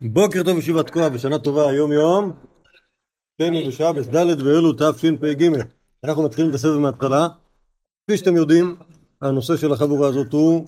[0.00, 2.32] בוקר טוב ישיבת תקוע ושנה טובה היום יום.
[3.38, 5.50] כן בשעה ד' באלו תשפ"ג.
[6.04, 7.28] אנחנו מתחילים את הסבב מההתחלה.
[8.04, 8.76] כפי שאתם יודעים
[9.22, 10.66] הנושא של החבורה הזאת הוא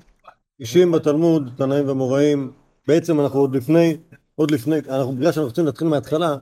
[0.60, 2.52] אישים בתלמוד, תנאים ומוראים.
[2.88, 3.96] בעצם אנחנו עוד לפני,
[4.34, 6.36] עוד לפני, אנחנו בגלל שאנחנו רוצים להתחיל מההתחלה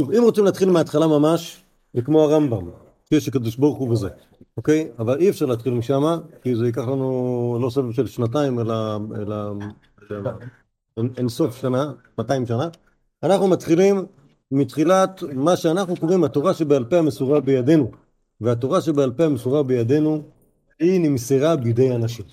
[0.00, 1.62] שוב, אם רוצים להתחיל מההתחלה ממש
[1.94, 2.70] זה כמו הרמב"ם
[3.08, 4.08] שיש הקדוש ברוך הוא וזה
[4.56, 4.88] אוקיי?
[4.98, 6.02] אבל אי אפשר להתחיל משם
[6.42, 9.52] כי זה ייקח לנו לא סבב של שנתיים אלא
[10.96, 12.68] אין סוף שנה, 200 שנה,
[13.22, 14.06] אנחנו מתחילים
[14.50, 17.90] מתחילת מה שאנחנו קוראים התורה שבעל פה המסורה בידינו.
[18.40, 20.22] והתורה שבעל פה המסורה בידינו
[20.80, 22.24] היא נמסרה בידי אנשים.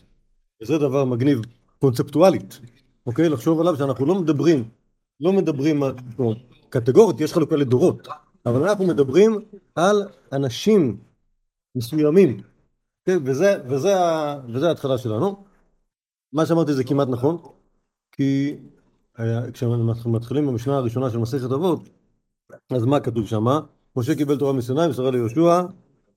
[0.62, 1.42] וזה דבר מגניב
[1.80, 2.60] קונספטואלית,
[3.06, 3.30] אוקיי?
[3.30, 4.70] לחשוב עליו שאנחנו לא מדברים,
[5.20, 5.94] לא מדברים על
[6.70, 8.08] קטגוריות, יש חלוקה לדורות,
[8.46, 9.40] אבל אנחנו מדברים
[9.76, 10.98] על אנשים
[11.76, 12.42] מסוימים,
[13.02, 13.20] אוקיי?
[13.26, 13.94] וזה, וזה,
[14.54, 15.44] וזה ההתחלה שלנו.
[16.34, 17.38] מה שאמרתי זה כמעט נכון,
[18.22, 18.56] כי
[19.54, 21.90] כשאנחנו מתחילים במשנה הראשונה של מסכת אבות,
[22.70, 23.46] אז מה כתוב שם?
[23.96, 25.62] משה קיבל תורה מסיני, מסרה ליהושע,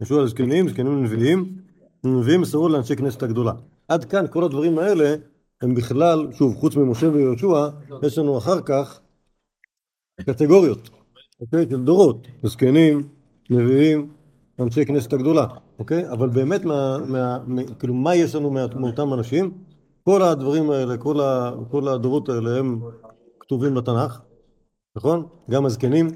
[0.01, 1.59] יהושע לזקנים, זקנים לנביאים,
[2.05, 3.53] נביאים מסרו לאנשי כנסת הגדולה.
[3.89, 5.15] עד כאן כל הדברים האלה
[5.63, 7.69] הם בכלל, שוב, חוץ ממשה ויהושע,
[8.03, 9.01] יש לנו אחר כך
[10.21, 10.91] קטגוריות,
[11.41, 11.67] אוקיי?
[11.71, 13.09] של דורות, זקנים,
[13.51, 14.11] נביאים,
[14.61, 15.47] אנשי כנסת הגדולה,
[15.79, 16.11] אוקיי?
[16.11, 19.51] אבל באמת, מה, מה, מה, כאילו, מה יש לנו מאותם אנשים?
[20.05, 22.81] כל הדברים האלה, כל, ה, כל הדורות האלה הם
[23.41, 24.21] כתובים בתנ"ך,
[24.97, 25.29] נכון?
[25.51, 26.07] גם הזקנים,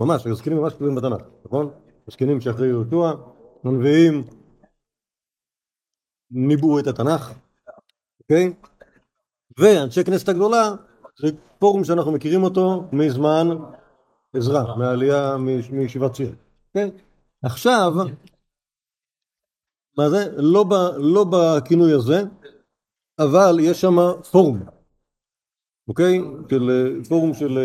[0.00, 1.70] ממש, הזקנים ממש כתובים בתנ"ך, נכון?
[2.08, 3.12] הזקנים שאחרי יהושע,
[3.64, 4.24] הנביאים
[6.30, 7.32] ניבאו את התנ"ך,
[8.20, 8.54] אוקיי?
[9.58, 10.70] ואנשי כנסת הגדולה
[11.20, 13.48] זה פורום שאנחנו מכירים אותו מזמן
[14.36, 15.36] עזרא, מהעלייה
[15.72, 16.34] מישיבת ציר,
[16.74, 16.88] כן?
[17.42, 17.92] עכשיו,
[19.98, 20.32] מה זה?
[20.36, 22.22] לא, ב, לא בכינוי הזה,
[23.18, 23.96] אבל יש שם
[24.30, 24.62] פורום,
[25.88, 26.20] אוקיי?
[26.50, 27.58] של, פורום של,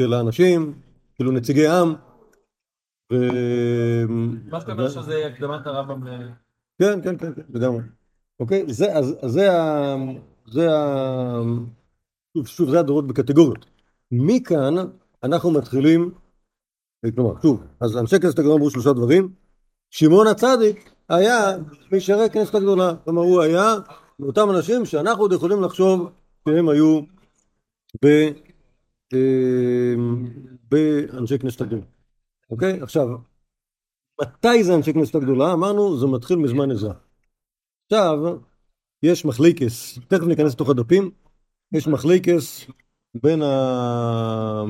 [0.00, 0.80] של האנשים,
[1.14, 1.94] כאילו נציגי עם.
[3.12, 3.16] ו...
[4.50, 6.30] מה שאתה אומר שזה הקדמת הרמב"ם ל...
[6.78, 7.82] כן, כן, כן, כן, לגמרי.
[8.40, 8.64] אוקיי?
[8.68, 9.96] זה, אז, אז זה ה...
[10.46, 11.40] זה ה...
[12.36, 13.66] שוב, שוב, זה הדורות בקטגוריות.
[14.12, 14.74] מכאן
[15.22, 16.10] אנחנו מתחילים,
[17.14, 19.32] כלומר, שוב, אז אנשי כנסת הגדולה אמרו שלושה דברים.
[19.90, 21.56] שמעון הצדיק היה
[21.92, 22.94] משרי כנסת הגדולה.
[23.04, 23.74] כלומר, הוא היה
[24.18, 26.10] מאותם אנשים שאנחנו עוד יכולים לחשוב
[26.48, 27.00] שהם היו
[28.04, 28.06] ב...
[30.70, 31.82] באנשי כנסת הגדולה.
[32.50, 32.80] אוקיי?
[32.82, 33.08] עכשיו,
[34.20, 35.52] מתי זה אנשי כנסת הגדולה?
[35.52, 36.92] אמרנו, זה מתחיל מזמן עזרא.
[37.84, 38.18] עכשיו,
[39.02, 41.10] יש מחליקס, תכף ניכנס לתוך הדפים,
[41.72, 42.66] יש מחליקס
[43.22, 44.62] בין, ה...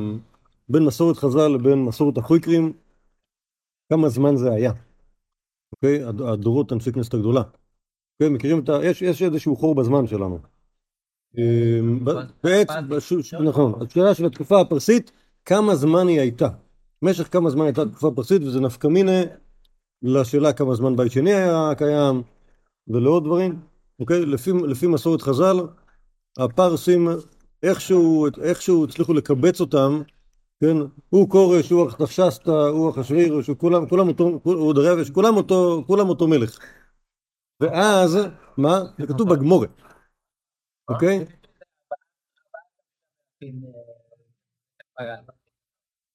[0.68, 2.72] בין מסורת חז"ל לבין מסורת החויקרים,
[3.92, 4.72] כמה זמן זה היה.
[5.72, 6.02] אוקיי?
[6.04, 7.42] הדורות אנשי כנסת הגדולה.
[8.14, 8.34] אוקיי?
[8.34, 8.78] מכירים את ה...
[8.84, 10.38] יש, יש איזשהו חור בזמן שלנו.
[12.42, 12.74] בעצם,
[13.44, 15.12] נכון, השאלה של התקופה הפרסית,
[15.44, 16.48] כמה זמן היא הייתה.
[17.02, 19.20] במשך כמה זמן הייתה תקופה פרסית, וזה נפקא מינה
[20.02, 22.22] לשאלה כמה זמן בית שני היה קיים,
[22.88, 23.60] ולעוד דברים.
[24.00, 24.26] אוקיי?
[24.26, 25.56] לפי, לפי מסורת חז"ל,
[26.38, 27.08] הפרסים
[27.62, 30.02] איכשהו, איכשהו הצליחו לקבץ אותם,
[30.62, 30.76] כן?
[31.08, 36.28] הוא כורש, הוא ארתחשסתא, הוא אחשוורוש, כולם, כולם אותו, הוא דריווש, כולם אותו, כולם אותו
[36.28, 36.58] מלך.
[37.60, 38.18] ואז,
[38.56, 38.80] מה?
[38.98, 39.70] זה כתוב בגמורת,
[40.88, 41.24] אוקיי?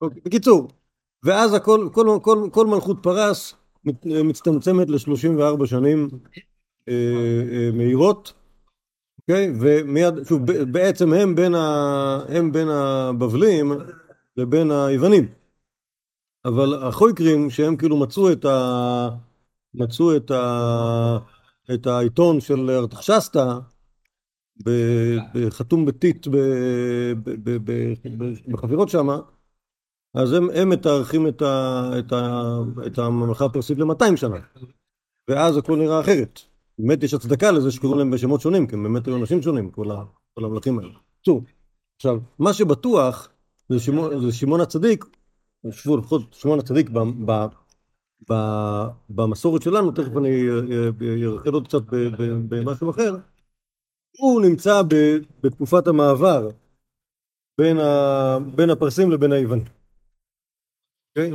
[0.01, 0.67] אוקיי, בקיצור,
[1.23, 3.55] ואז הכל, כל, כל, כל מלכות פרס
[4.05, 6.09] מצטמצמת ל-34 שנים
[6.89, 6.93] אה,
[7.51, 8.33] אה, מהירות,
[9.21, 9.51] אוקיי?
[9.61, 10.41] ומיד, שוב,
[10.71, 13.71] בעצם הם בין, ה, הם בין הבבלים
[14.37, 15.27] לבין היוונים.
[16.45, 19.09] אבל החויקרים, שהם כאילו מצאו את ה...
[19.73, 21.17] מצאו את, ה...
[21.73, 23.59] את העיתון של ארתחשסתא,
[25.49, 26.27] חתום בטיט
[28.47, 29.19] בחפירות שמה,
[30.13, 34.37] אז הם, הם מתארחים את, ה, את, ה, את הממלכה הפרסית ל-200 שנה,
[35.29, 36.39] ואז הכל נראה אחרת.
[36.79, 39.91] באמת יש הצדקה לזה שקוראים להם בשמות שונים, כי הם באמת היו אנשים שונים, כל,
[39.91, 40.93] ה, כל המלכים האלה.
[41.95, 43.29] עכשיו, מה שבטוח
[43.69, 45.05] זה שמעון, זה שמעון הצדיק,
[45.71, 47.45] שוב, לפחות שמעון הצדיק ב, ב,
[48.29, 48.33] ב,
[49.09, 50.47] במסורת שלנו, תכף אני
[51.25, 51.81] ארחל עוד קצת
[52.49, 53.15] במשהו אחר,
[54.17, 56.49] הוא נמצא ב, בתקופת המעבר
[57.57, 59.65] בין, ה, בין הפרסים לבין היוונים.
[61.17, 61.31] אוקיי?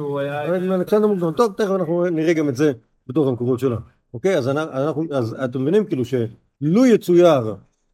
[0.74, 2.72] אלכסנדר מוקדון, טוב, תכף אנחנו נראה גם את זה
[3.06, 3.80] בתוך המקורות שלנו.
[4.14, 4.38] אוקיי?
[4.38, 7.26] אז, אנחנו, אז אתם מבינים כאילו שלו יצויר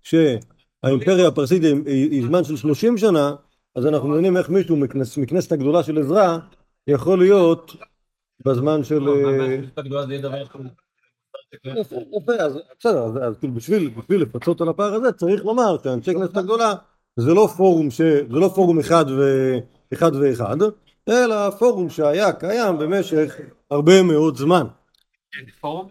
[0.02, 3.34] שהאימפריה הפרסית היא זמן של 30 שנה,
[3.78, 6.38] אז אנחנו מבינים איך מישהו מכנס, מכנסת הגדולה של עזרא
[6.86, 7.76] יכול להיות
[8.44, 9.02] בזמן של...
[12.22, 16.74] יפה, אז בסדר, אז כאילו בשביל לפצות על הפער הזה צריך לומר שאנשי כנסת הגדולה
[17.16, 18.00] זה לא פורום, ש...
[18.00, 19.52] זה לא פורום אחד, ו...
[19.92, 20.56] אחד ואחד,
[21.08, 23.36] אלא פורום שהיה קיים במשך
[23.70, 24.66] הרבה מאוד זמן.
[25.60, 25.88] פורום?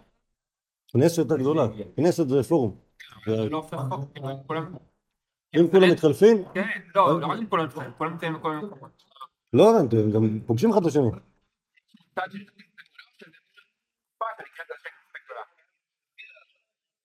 [0.88, 2.76] כנסת הגדולה, כנסת זה פורום.
[3.28, 4.02] זה לא הופך חוק,
[4.48, 4.87] כולם...
[5.60, 8.92] אם כולם מתחלפים, כן, לא, לא רק אם כולם מתחלפים, כולם נמצאים בכל מיני מקומות.
[9.54, 11.10] לא הבנתי, הם גם פוגשים אחד את השני.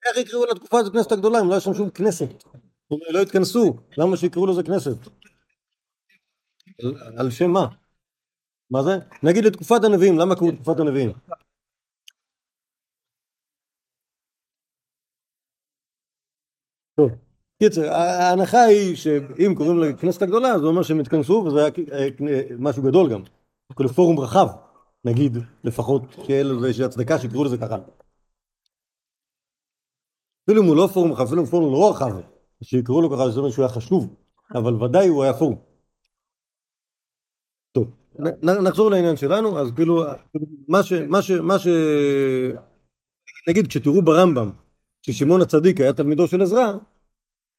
[0.07, 2.45] איך יקראו לתקופה הזאת כנסת הגדולה אם לא יש שם שום כנסת?
[3.11, 5.11] לא התכנסו, למה שיקראו לזה כנסת?
[7.19, 7.67] על שם מה?
[8.71, 8.91] מה זה?
[9.23, 11.13] נגיד לתקופת הנביאים, למה קראו לתקופת הנביאים?
[16.97, 17.11] טוב,
[17.63, 22.09] קיצר, ההנחה היא שאם קוראים לכנסת הגדולה זה אומר שהם התכנסו וזה היה אה,
[22.59, 23.23] משהו גדול גם,
[23.77, 24.47] כאילו פורום רחב,
[25.05, 27.77] נגיד, לפחות, שיהיה לזה איזושהי הצדקה שיקראו לזה ככה.
[30.45, 32.21] אפילו אם הוא לא פורום רחב, אפילו אם פורום לא רחב,
[32.63, 34.15] שיקראו לו ככה, זה אומר שהוא היה חשוב,
[34.55, 35.59] אבל ודאי הוא היה פורום.
[37.73, 37.91] טוב,
[38.43, 40.05] נחזור לעניין שלנו, אז כאילו,
[40.69, 40.93] מה ש...
[40.93, 41.31] מה ש...
[41.31, 41.67] מה ש...
[43.49, 44.51] נגיד, כשתראו ברמב"ם
[45.03, 46.73] ששמעון הצדיק היה תלמידו של עזרא,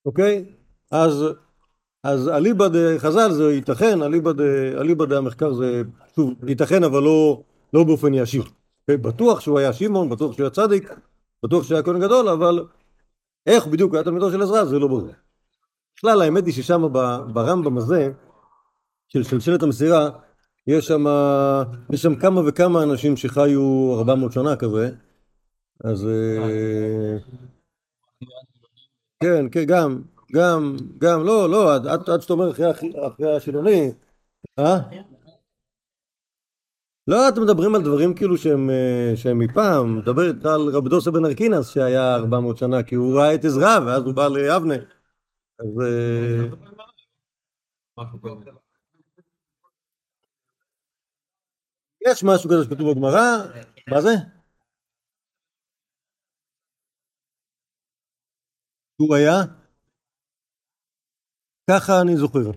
[0.05, 0.45] אוקיי?
[0.91, 1.25] אז,
[2.03, 3.99] אז אליבא דחז"ל זה ייתכן,
[4.77, 5.81] אליבא דהמחקר זה,
[6.15, 8.43] שוב, ייתכן אבל לא, לא באופן ישיר.
[8.81, 8.97] אוקיי?
[8.97, 10.93] בטוח שהוא היה שמעון, בטוח שהוא היה צדיק,
[11.43, 12.65] בטוח שהוא היה כהן גדול, אבל
[13.45, 15.07] איך בדיוק היה תלמידו של עזרא זה לא ברור.
[15.97, 16.93] בכלל האמת היא ששם
[17.33, 18.11] ברמב"ם הזה,
[19.07, 20.09] של שלשלת המסירה,
[20.67, 21.05] יש שם,
[21.93, 24.91] יש שם כמה וכמה אנשים שחיו 400 שנה כזה,
[25.83, 26.07] אז...
[29.23, 30.01] כן, כן, גם,
[30.33, 33.91] גם, גם, לא, לא, עד, שאתה אומר אחרי, השילוני,
[34.59, 34.77] אה?
[37.07, 41.25] לא, אתם מדברים על דברים כאילו שהם, אה, שהם מפעם, מדבר על רבי דוסה בן
[41.25, 44.75] ארקינס שהיה 400 שנה, כי הוא ראה את עזרא, ואז הוא בא ליבנה.
[45.59, 45.81] אז...
[45.81, 46.47] אה,
[52.07, 53.37] יש משהו כזה שכתוב בגמרא,
[53.87, 54.09] מה זה?
[58.95, 59.41] הוא היה?
[61.69, 62.51] ככה אני זוכר.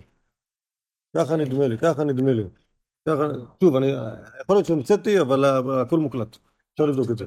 [1.17, 2.43] ככה נדמה לי, ככה נדמה לי.
[3.07, 3.23] ככה,
[3.63, 3.87] שוב, אני,
[4.41, 5.45] יכול להיות שהמצאתי, אבל
[5.81, 6.37] הכל מוקלט.
[6.73, 7.25] אפשר לבדוק את זה.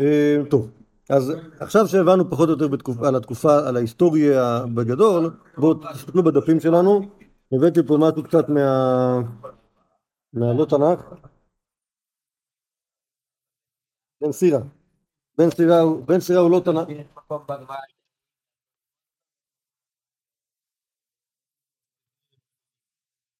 [0.00, 0.70] אה, טוב,
[1.10, 6.60] אז עכשיו שהבנו פחות או יותר בתקופה, על התקופה, על ההיסטוריה בגדול, בואו תסתכלו בדפים
[6.60, 7.00] שלנו.
[7.52, 9.20] הבאתי פה משהו קצת מה...
[10.32, 11.00] מהלא תנ"ך.
[14.20, 14.60] בן סירה.
[16.06, 16.88] בן סירה הוא לא תנ"ך.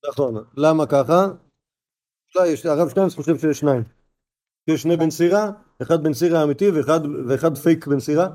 [0.09, 0.45] נכון.
[0.57, 1.27] למה ככה?
[2.47, 3.83] יש, הרב שטיינס חושב שיש שניים.
[4.69, 5.51] יש שני בן סירה,
[5.83, 8.29] אחד בן סירה אמיתי ואחד, ואחד פייק בן סירה.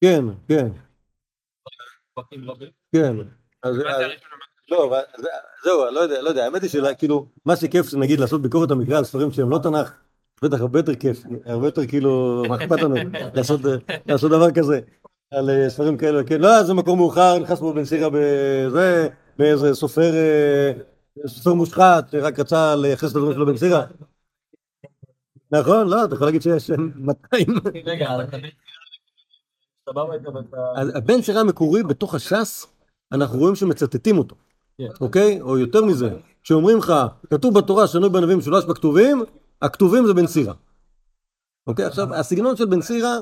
[0.00, 0.68] כן, כן,
[2.92, 3.16] כן.
[3.62, 3.76] אז,
[4.68, 4.96] לא,
[5.64, 8.98] זהו, לא יודע, לא יודע, האמת היא שכאילו, מה שכיף זה נגיד לעשות ביקורת המקרא
[8.98, 10.05] על ספרים שהם לא תנ"ך,
[10.42, 12.94] בטח הרבה יותר כיף, הרבה יותר כאילו, מה אכפת לנו
[14.06, 14.80] לעשות, דבר כזה,
[15.30, 19.74] על אה, ספרים כאלה, כן, לא, זה מקום מאוחר, נכנס פה בן סירה בזה, באיזה
[19.74, 20.72] סופר, אה,
[21.26, 23.84] סופר מושחת, שרק רצה לייחס את הדברים שלו בן סירה.
[25.50, 27.46] נכון, לא, אתה יכול להגיד שיש 200.
[27.84, 28.08] רגע,
[30.94, 32.66] הבן סירה המקורי בתוך הש"ס,
[33.12, 34.36] אנחנו רואים שמצטטים אותו,
[34.78, 34.84] כן.
[35.00, 35.40] אוקיי?
[35.40, 36.10] או יותר מזה,
[36.42, 36.92] שאומרים לך,
[37.30, 39.24] כתוב בתורה שנוי בנביאים משולש בכתובים,
[39.62, 40.54] הכתובים זה בן סירה.
[41.66, 43.18] אוקיי, עכשיו, הסגנון של בן סירה,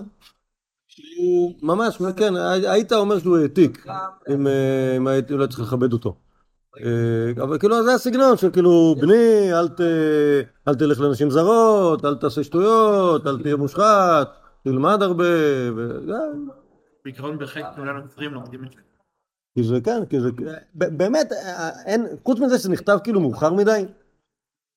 [1.19, 2.37] הוא ממש, כן,
[2.69, 3.87] היית אומר שהוא העתיק,
[4.35, 6.17] אם אה, הייתי אולי צריך לכבד אותו.
[6.81, 9.53] אה, אבל כאילו זה הסגנון של כאילו, בני,
[10.69, 14.29] אל, תלך לנשים זרות, אל תעשה שטויות, אל תהיה מושחת,
[14.65, 15.25] תלמד הרבה,
[15.77, 16.13] וזה...
[17.05, 18.81] בעיקרון בחלק כולנו נוצרים לומדים את זה.
[19.55, 20.31] כי זה כן, כי זה,
[20.75, 23.85] באמת, אה, חוץ מזה שזה נכתב כאילו מאוחר מדי,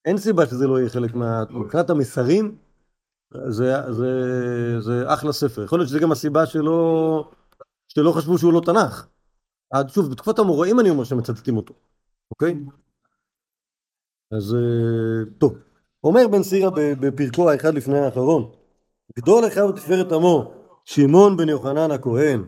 [0.07, 1.43] אין סיבה שזה לא יהיה חלק מה...
[1.49, 2.57] מבחינת המסרים,
[3.49, 4.11] זה, זה,
[4.79, 5.63] זה אחלה ספר.
[5.63, 7.31] יכול להיות שזה גם הסיבה שלא,
[7.87, 9.07] שלא חשבו שהוא לא תנ"ך.
[9.73, 11.73] עד שוב, בתקופת המוראים אני אומר שמצטטים אותו,
[12.31, 12.55] אוקיי?
[14.31, 15.57] אז אה, טוב.
[16.03, 18.51] אומר בן סירה ב- בפרקו האחד לפני האחרון,
[19.19, 20.53] גדול אחיו ותפארת עמו,
[20.85, 22.43] שמעון בן יוחנן הכהן,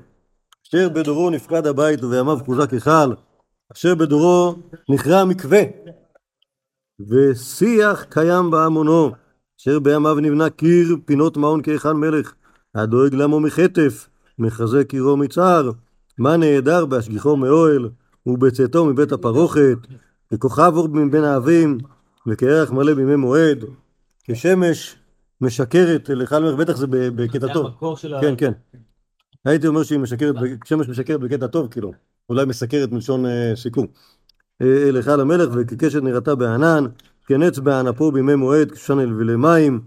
[0.68, 3.14] אשר בדורו נפקד הבית ובימיו חוזק היכל,
[3.74, 4.56] אשר בדורו
[4.90, 5.62] נכרע מקווה,
[7.08, 9.12] ושיח קיים בהמונו,
[9.62, 12.34] אשר בימיו נבנה קיר פינות מעון כהיכל מלך,
[12.76, 15.72] הדואג למו מחטף, מחזק עירו מצער,
[16.18, 17.90] מה נהדר בהשגיחו מאוהל,
[18.26, 19.78] ובצאתו מבית הפרוכת,
[20.32, 21.78] וכוכב אור מבין האבים,
[22.28, 23.66] וכירח מלא בימי מועד,
[24.24, 24.96] כשמש
[25.42, 27.68] משקרת לאחד מלך, בטח זה בקטע טוב.
[28.22, 28.52] כן, כן.
[29.46, 31.92] הייתי אומר שהיא משקרת, שמש משקרת בקטע טוב, כאילו.
[32.30, 33.88] אולי מסקרת מלשון אה, סיכום.
[34.62, 36.86] אה, לך למלך, וכקשת נראתה בענן,
[37.28, 39.82] כנץ בענפו בימי מועד, כשושן אל ולי מים,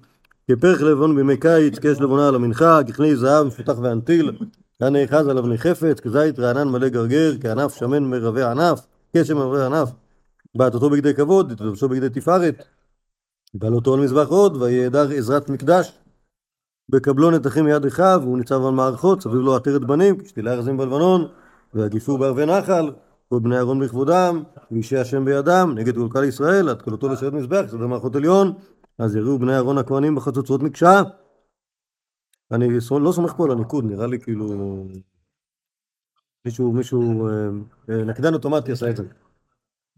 [0.50, 4.32] כפרח לבון בימי קיץ, כאש לבונה על המנחה, ככלי זהב מפותח ואנטיל,
[4.78, 8.86] כנאחז על אבני חפץ, כזית רענן מלא גרגר, כענף שמן מרבע ענף,
[9.16, 9.90] קשם מרבע ענף,
[10.54, 12.64] בעטותו בגדי כבוד, תלבשו בגדי תפארת,
[13.54, 15.92] בעלותו על מזבח עוד, ויעדר עזרת מקדש,
[16.88, 21.28] בקבלו נתחים מיד אחיו, והוא ניצב על מערכות, סביב לו עטרת בנים, כשתילי ארזים בלבנון,
[21.74, 22.90] והגיפו בערבי נחל,
[23.32, 27.64] כל בני אהרון בכבודם, ואישי השם בידם, נגד כל קהל ישראל, עד קלותו לשרת מזבח,
[27.68, 28.52] סדר מערכות עליון,
[28.98, 31.02] אז יראו בני אהרון הכהנים בחצוצרות מקשה.
[32.52, 32.68] אני
[33.00, 34.86] לא סומך פה על הניקוד, נראה לי כאילו...
[36.44, 37.48] מישהו, מישהו, אה,
[37.90, 39.04] אה, נקדן אוטומטי עשה את זה.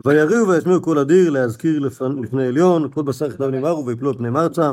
[0.07, 4.31] ויריעו וישמיעו כל הדיר להזכיר לפ- לפני עליון, כל בשר כתב נאמרו ויפלו על פני
[4.31, 4.73] מרצה,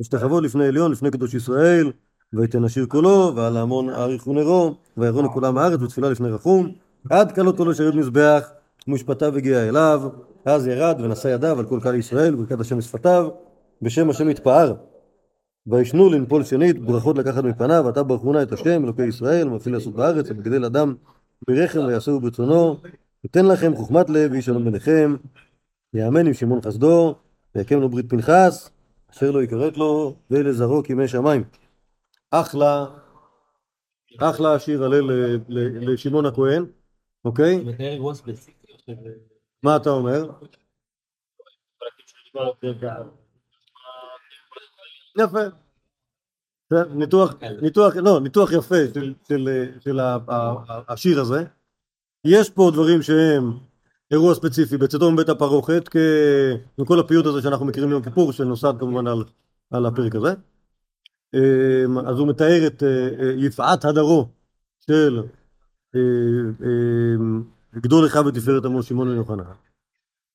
[0.00, 1.92] ושתחוות לפני עליון, לפני קדוש ישראל,
[2.32, 6.72] ויתן השיר קולו, ועל ההמון אריכו נרו, וירונו כולם הארץ ותפילה לפני רחום,
[7.10, 8.50] עד כלותו לשרת מזבח,
[8.88, 10.02] ומשפטיו הגיע אליו,
[10.44, 13.28] אז ירד ונשא ידיו על כל קהל ישראל, וברכת השם לשפתיו,
[13.82, 14.74] בשם השם יתפאר.
[15.66, 20.30] וישנו לנפול שנית, ברכות לקחת מפניו, אתה ברכונה את השם, אלוקי ישראל, מפעיל לעשות בארץ,
[20.30, 20.94] המגדל אדם
[21.48, 22.76] ברחם ויעשהו ברצונו,
[23.24, 25.16] ייתן לכם חוכמת לב ואיש שלום ביניכם,
[25.94, 27.14] יאמן עם שמעון חסדו,
[27.54, 28.70] ויקם לו ברית פנחס,
[29.10, 31.44] אשר לא יכרת לו, ולזרעו כימי שמיים.
[32.30, 32.86] אחלה,
[34.20, 36.64] אחלה שיר הלל לשמעון הכהן,
[37.24, 37.64] אוקיי?
[38.86, 39.10] שזה...
[39.62, 40.30] מה אתה אומר?
[45.18, 45.38] יפה.
[46.94, 49.48] ניתוח, ניתוח, לא, ניתוח יפה של, של,
[49.80, 51.44] של ה- ה- ה- השיר הזה.
[52.26, 53.58] יש פה דברים שהם
[54.10, 55.88] אירוע ספציפי בצאתו מבית הפרוכת,
[56.78, 59.24] ככל הפיוט הזה שאנחנו מכירים מיום כיפור, שנוסד כמובן על,
[59.70, 60.34] על הפרק הזה.
[61.34, 64.28] אמ, אז הוא מתאר את אה, אה, יפעת הדרו
[64.86, 65.41] של אה,
[67.74, 69.44] גדול אחד בתפארת עמו שמעון בן יוחנן.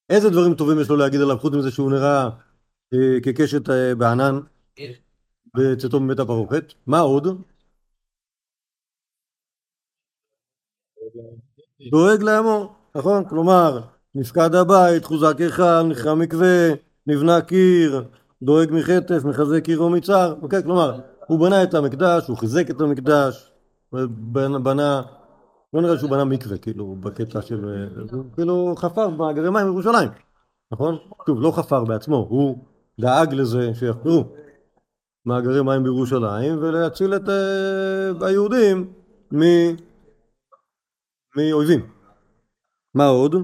[0.10, 2.30] איזה דברים טובים יש לו להגיד עליו, חוץ מזה שהוא נראה
[2.94, 4.40] אה, כקשת אה, בענן
[5.58, 6.74] בצאתו מבית הפרוכת?
[6.88, 7.28] מה עוד?
[11.92, 13.30] דואג לעמו, נכון?
[13.30, 13.82] כלומר,
[14.16, 16.70] נפקד הבית, חוזק היכל, נחרם מקווה,
[17.08, 18.04] נבנה קיר,
[18.42, 20.64] דואג מחטף, מחזק קיר או מצר, אוקיי?
[20.64, 23.52] כלומר, הוא בנה את המקדש, הוא חיזק את המקדש,
[24.64, 25.02] בנה
[25.78, 27.66] לא נראה שהוא בנה מקווה, כאילו, בקטע של...
[28.12, 30.10] הוא כאילו חפר במאגרי מים בירושלים,
[30.72, 30.98] נכון?
[31.26, 32.66] טוב, לא חפר בעצמו, הוא
[33.00, 34.24] דאג לזה שיחפרו
[35.26, 38.94] מאגרי מים בירושלים ולהציל את אה, היהודים
[39.34, 39.42] מ...
[41.36, 41.92] מאויבים.
[42.94, 43.36] מה עוד?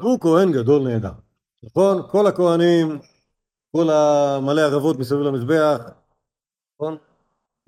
[0.00, 1.12] הוא כהן גדול נהדר,
[1.64, 2.02] נכון?
[2.10, 2.98] כל הכהנים,
[3.72, 6.03] כל המלא ערבות מסביב למזבח,
[6.74, 6.96] נכון?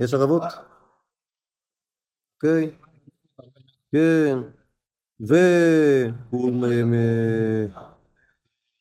[0.01, 0.43] יש ערבות?
[2.35, 2.77] אוקיי.
[3.93, 4.39] כן.
[5.21, 6.53] והוא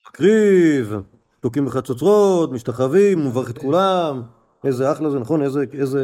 [0.08, 0.94] מקריב,
[1.40, 4.22] תוקעים בחצוצרות, משתחווים, מברך את כולם,
[4.66, 5.42] איזה אחלה זה, נכון?
[5.42, 6.02] איזה, איזה...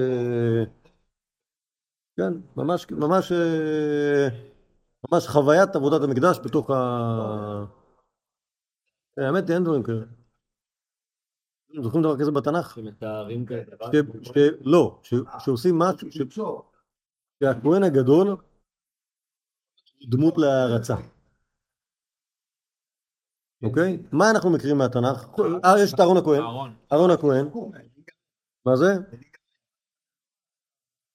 [2.18, 3.32] כן, ממש, ממש,
[5.12, 6.74] ממש חוויית עבודת המקדש בתוך ה...
[9.20, 10.21] אה, האמת היא, אין דברים כאלה.
[11.84, 12.76] זוכרים דבר כזה בתנ"ך?
[12.76, 13.90] שמתארים כאלה דבר.
[14.62, 15.14] לא, ש-
[15.46, 16.40] שעושים משהו, ש-
[17.44, 18.38] שהכהן הגדול הוא
[20.10, 20.96] דמות להערצה.
[23.64, 23.98] אוקיי?
[24.12, 25.28] מה אנחנו מכירים מהתנ"ך?
[25.66, 26.42] אה, יש את אהרון הכהן.
[26.92, 27.12] אהרון.
[27.12, 27.48] הכהן.
[28.66, 28.94] מה זה?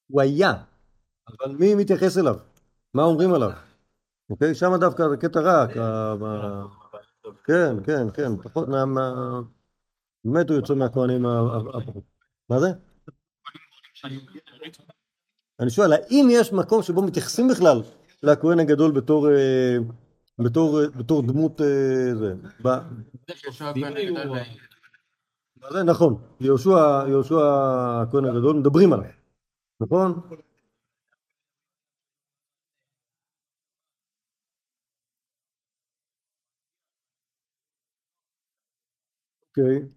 [0.08, 0.52] הוא היה,
[1.28, 2.34] אבל מי מתייחס אליו?
[2.94, 3.50] מה אומרים עליו?
[4.30, 4.54] אוקיי?
[4.54, 5.66] שם דווקא זה קטע רע.
[7.44, 8.42] כן, כן, כן.
[8.42, 9.40] פחות מה...
[10.26, 11.28] באמת הוא יוצא מהכהנים ה...
[11.28, 12.00] ה- ה-
[12.50, 12.66] מה זה?
[15.60, 17.82] אני שואל, האם יש מקום שבו מתייחסים בכלל
[18.22, 19.76] לכהן הגדול בתור, אה,
[20.38, 22.34] בתור, אה, בתור דמות אה, זה?
[25.72, 25.82] זה?
[25.84, 27.36] נכון, יהושע, יהושע
[28.02, 29.10] הכהן הגדול, מדברים עליו,
[29.80, 30.20] נכון?
[39.48, 39.95] אוקיי.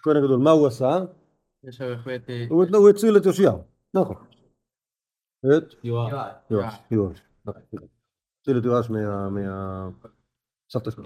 [0.00, 0.98] הכהן הגדול, מה הוא עשה?
[1.64, 3.62] אה, הוא הציל את יאשיהו,
[3.94, 4.16] נכון.
[5.40, 5.74] את.
[5.84, 7.22] יואש, יואש.
[7.46, 9.28] הציל את יואש מה...
[9.28, 9.88] מה...
[10.70, 11.04] סבתא שלו.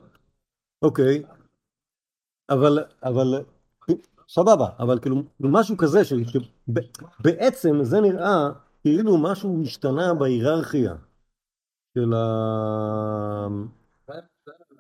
[0.83, 1.23] אוקיי.
[2.51, 3.45] אבל, אבל,
[4.29, 8.51] סבבה, אבל כאילו משהו כזה שבעצם זה נראה
[8.83, 10.95] כאילו משהו השתנה בהיררכיה
[11.95, 13.47] של, ה...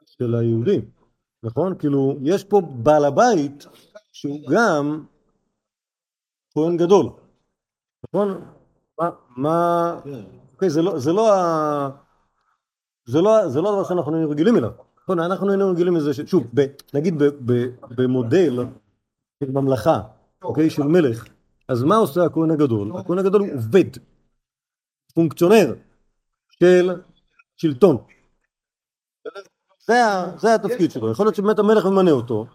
[0.06, 0.90] של היהודים,
[1.42, 1.78] נכון?
[1.78, 3.66] כאילו, יש פה בעל הבית
[4.14, 5.04] שהוא גם
[6.54, 7.06] כהן גדול,
[8.08, 8.44] נכון?
[8.98, 10.00] מה, מה...
[10.52, 11.90] אוקיי, זה לא, זה לא ה...
[13.06, 14.70] זה לא, זה לא הדבר שאנחנו היינו רגילים אליו.
[15.02, 16.26] נכון, אנחנו היינו רגילים לזה.
[16.26, 16.60] שוב, ב,
[16.94, 17.52] נגיד ב, ב,
[17.96, 18.56] במודל
[19.40, 20.00] של ממלכה,
[20.42, 21.24] אוקיי, של מלך,
[21.68, 22.92] אז מה עושה הכהן הגדול?
[22.98, 23.90] הכהן הגדול הוא עובד,
[25.14, 25.74] פונקציונר
[26.50, 26.90] של
[27.56, 27.96] שלטון.
[29.86, 29.94] זה,
[30.36, 31.10] זה התפקיד שלו.
[31.10, 32.46] יכול להיות שבאמת המלך ממנה אותו,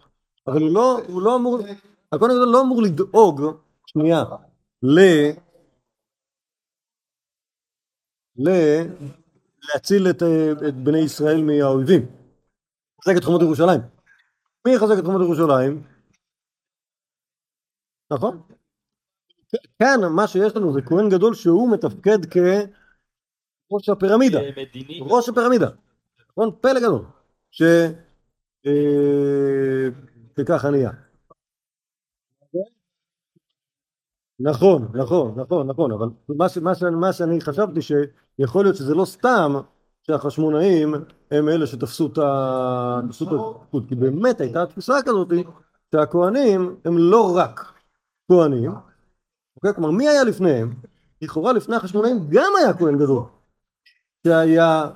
[0.46, 1.58] אבל הוא לא, הוא לא אמור,
[2.12, 3.42] הכהן הגדול לא אמור לדאוג,
[3.86, 4.24] שנייה,
[4.82, 4.98] ל...
[8.36, 8.50] ל...
[9.62, 10.22] להציל את,
[10.68, 12.02] את בני ישראל מהאויבים.
[12.98, 13.80] לחזק את חומות ירושלים.
[14.66, 15.82] מי יחזק את חומות ירושלים?
[18.12, 18.42] נכון?
[19.78, 24.38] כאן מה שיש לנו זה כהן גדול שהוא מתפקד כראש הפירמידה.
[24.56, 25.00] מדיני.
[25.02, 25.68] ראש הפירמידה.
[26.30, 26.50] נכון?
[26.60, 27.04] פלא גדול.
[27.50, 27.62] ש...
[30.36, 30.90] שככה נהיה.
[34.40, 38.94] נכון, נכון, נכון, נכון, אבל מה, ש, מה, ש, מה שאני חשבתי שיכול להיות שזה
[38.94, 39.52] לא סתם
[40.02, 40.94] שהחשמונאים
[41.30, 43.00] הם אלה שתפסו את ה...
[43.08, 45.28] תפסו את התפקוד, כי באמת הייתה תפיסה כזאת
[45.94, 47.72] שהכוהנים הם לא רק
[48.26, 48.72] כוהנים,
[49.56, 49.74] אוקיי?
[49.74, 50.74] כלומר מי היה לפניהם?
[51.22, 53.22] לכאורה לפני החשמונאים גם היה כהן גדול
[54.26, 54.90] שהיה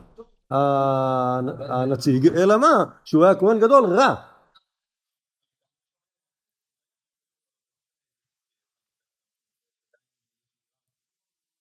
[1.70, 2.84] הנציג, אלא מה?
[3.04, 4.14] שהוא היה כהן גדול רע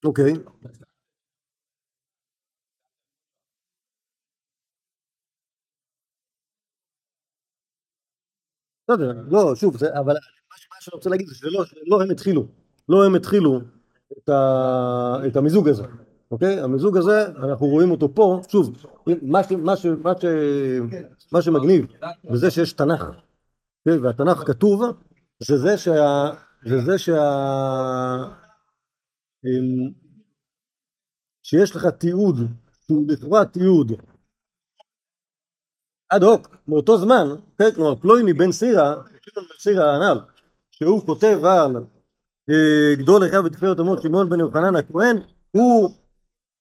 [0.04, 0.34] אוקיי.
[8.88, 12.48] בסדר, לא, שוב, זה, אבל מה שאני רוצה להגיד זה שלא לא הם התחילו,
[12.90, 13.62] לא הם התחילו
[14.18, 15.84] את, ה, את המיזוג הזה,
[16.32, 16.60] אוקיי?
[16.60, 18.86] המיזוג הזה, אנחנו רואים אותו פה, שוב,
[19.22, 20.26] מה, ש, מה, ש, מה, ש,
[21.32, 21.86] מה שמגניב
[22.32, 23.02] בזה שיש תנ"ך,
[23.86, 24.00] אוקיי?
[24.00, 24.84] והתנ"ך כתוב,
[25.40, 26.30] זה זה שה...
[26.66, 28.43] זה זה שה...
[31.44, 32.36] שיש לך תיעוד,
[32.86, 33.92] שהוא לכאורה תיעוד
[36.10, 37.28] אד הוק, מאותו זמן,
[37.58, 38.96] כן, כלומר פלויני בן סירה,
[39.60, 40.20] סירה הנ"ל,
[40.72, 41.76] שהוא כותב על
[42.50, 45.18] אה, גדול אחיו בתפארת עמות שמעון בן יוחנן הכהן,
[45.52, 45.90] הוא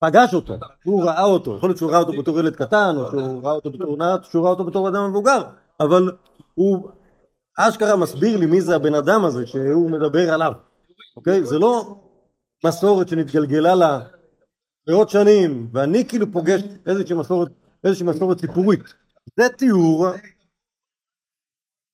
[0.00, 3.42] פגש אותו, הוא ראה אותו, יכול להיות שהוא ראה אותו בתור ילד קטן, או שהוא
[3.42, 5.42] ראה אותו בתור נער, שהוא ראה אותו בתור אדם מבוגר,
[5.80, 6.10] אבל
[6.54, 6.88] הוא
[7.58, 10.52] אשכרה מסביר לי מי זה הבן אדם הזה שהוא מדבר עליו,
[11.16, 11.44] אוקיי?
[11.44, 11.96] זה לא
[12.64, 14.00] מסורת שנתגלגלה לה
[14.88, 17.48] מאות שנים, ואני כאילו פוגש איזושהי מסורת,
[17.84, 18.80] איזושהי מסורת סיפורית.
[19.36, 20.06] זה תיאור,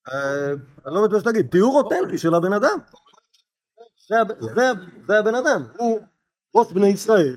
[0.09, 0.49] אה,
[0.87, 2.79] אני לא מתבייש להגיד, תיאור אותנטי של הבן אדם.
[4.09, 4.63] זה, הב- זה,
[5.09, 5.99] זה הבן אדם, הוא
[6.55, 7.37] ראש בני ישראל,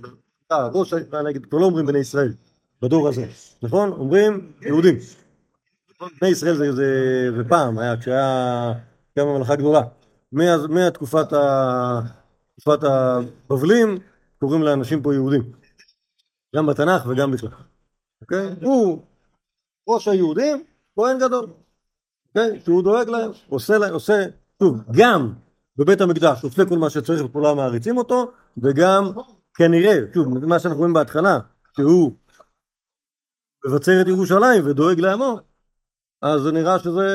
[0.52, 0.94] אה, ראש,
[1.26, 2.34] נגיד, כבר לא אומרים בני ישראל
[2.82, 3.26] בדור הזה,
[3.64, 3.92] נכון?
[3.92, 4.96] אומרים יהודים.
[6.22, 8.74] בני ישראל זה, זה, פעם, היה כשהיה
[9.16, 9.82] קמה ממלכה גדולה.
[10.70, 12.21] מהתקופת ה...
[12.62, 13.98] תקופת הבבלים
[14.40, 15.52] קוראים לאנשים פה יהודים.
[16.56, 17.50] גם בתנ"ך וגם בכלל.
[18.22, 18.50] אוקיי?
[18.62, 19.04] הוא
[19.90, 20.64] ראש היהודים,
[20.96, 21.48] כהן גדול.
[22.28, 22.60] אוקיי?
[22.60, 24.24] שהוא דואג להם, עושה להם, עושה,
[24.60, 25.34] שוב, גם
[25.78, 28.32] בבית המקדש עושה כל מה שצריך וכולם מעריצים אותו,
[28.64, 29.04] וגם
[29.54, 31.40] כנראה, שוב, מה שאנחנו רואים בהתחלה,
[31.76, 32.12] שהוא
[33.66, 35.40] מבצר את ירושלים ודואג לעמו,
[36.22, 37.08] אז זה נראה שזה,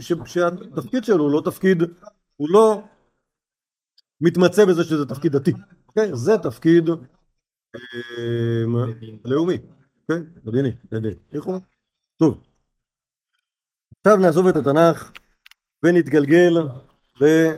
[0.00, 1.82] ש, שהתפקיד שלו הוא לא תפקיד,
[2.36, 2.82] הוא לא
[4.22, 5.52] מתמצא בזה שזה תפקיד דתי,
[5.88, 6.10] אוקיי?
[6.14, 6.88] זה תפקיד
[7.74, 8.64] אה,
[9.24, 9.58] לאומי,
[10.02, 10.22] אוקיי?
[10.44, 11.14] מדיני, מדיני.
[11.32, 11.60] נכון?
[12.16, 12.42] טוב.
[13.98, 15.12] עכשיו נעזוב את התנ"ך
[15.82, 16.52] ונתגלגל.
[17.22, 17.52] אה,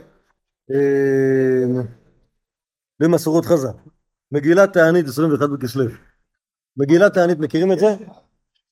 [2.99, 3.77] למסורות חז"ל.
[4.31, 5.85] מגילת תענית 21 בכסלו.
[6.77, 7.87] מגילת תענית מכירים את זה?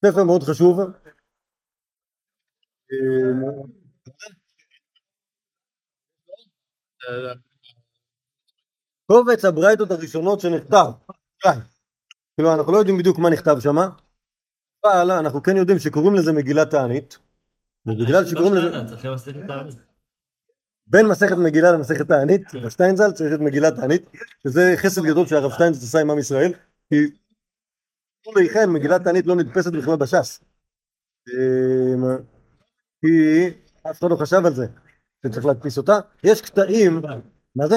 [0.05, 0.79] ספר מאוד חשוב.
[9.13, 10.85] אה, קובץ הברייתות הראשונות שנכתב.
[12.35, 13.77] כאילו אנחנו לא יודעים בדיוק מה נכתב שם,
[14.83, 17.17] אבל אנחנו כן יודעים שקוראים לזה מגילת תענית,
[17.85, 18.79] ובגלל שקוראים לזה.
[20.87, 24.09] בין מסכת מגילה למסכת תענית, שטיינזל צריך את מגילת תענית,
[24.43, 26.53] שזה חסד גדול שהרב שטיינזל עשה עם עם ישראל,
[26.89, 26.95] כי
[28.35, 30.43] לכן מגילת תענית לא נתפסת בכלל בש"ס.
[31.29, 32.03] אמ,
[33.01, 33.47] כי
[33.91, 34.65] אף אחד לא חשב על זה,
[35.25, 35.99] שצריך להדפיס אותה.
[36.23, 37.01] יש קטעים,
[37.55, 37.75] מה זה?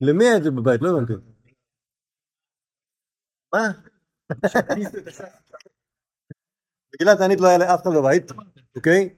[0.00, 0.82] למי היה את זה בבית?
[0.82, 1.12] לא הבנתי.
[3.52, 3.70] מה?
[6.94, 8.32] מגילת תענית לא היה לאף אחד בבית,
[8.76, 9.14] אוקיי?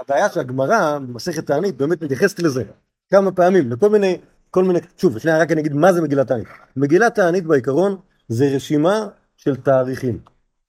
[0.00, 2.64] הבעיה שהגמרא במסכת תענית באמת מתייחסת לזה
[3.10, 4.18] כמה פעמים, לכל מיני
[4.56, 6.48] כל מיני, שוב, שנייה, רק אני אגיד מה זה מגילת תענית.
[6.76, 10.18] מגילת תענית בעיקרון זה רשימה של תאריכים,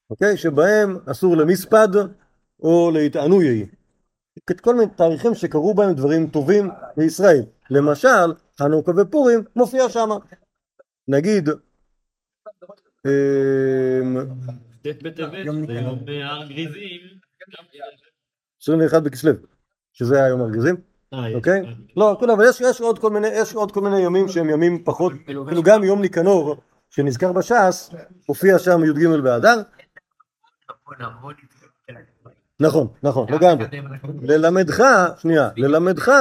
[0.10, 0.38] אוקיי?
[0.38, 1.88] שבהם אסור למספד
[2.60, 3.66] או להתענו יהי.
[4.52, 7.44] את כל מיני תאריכים שקרו בהם דברים טובים לישראל.
[7.70, 10.10] למשל, חנוכה ופורים מופיע שם.
[11.08, 11.50] נגיד,
[13.06, 14.18] אמ,
[14.82, 15.66] ט' בטבת, יום
[16.48, 17.02] גריזים.
[18.62, 19.32] 21 בכסלו,
[19.94, 21.36] שזה היום הרגזים, יש.
[21.36, 21.62] אוקיי?
[21.98, 24.84] לא, כן, אבל יש, יש, עוד כל מיני, יש עוד כל מיני ימים שהם ימים
[24.84, 26.56] פחות, כאילו גם יום ניקנור
[26.90, 27.90] שנזכר בש"ס,
[28.26, 29.62] הופיע שם י"ג באדר,
[32.60, 33.66] נכון, נכון, לגמרי.
[34.22, 34.84] ללמדך,
[35.18, 36.12] שנייה, ללמדך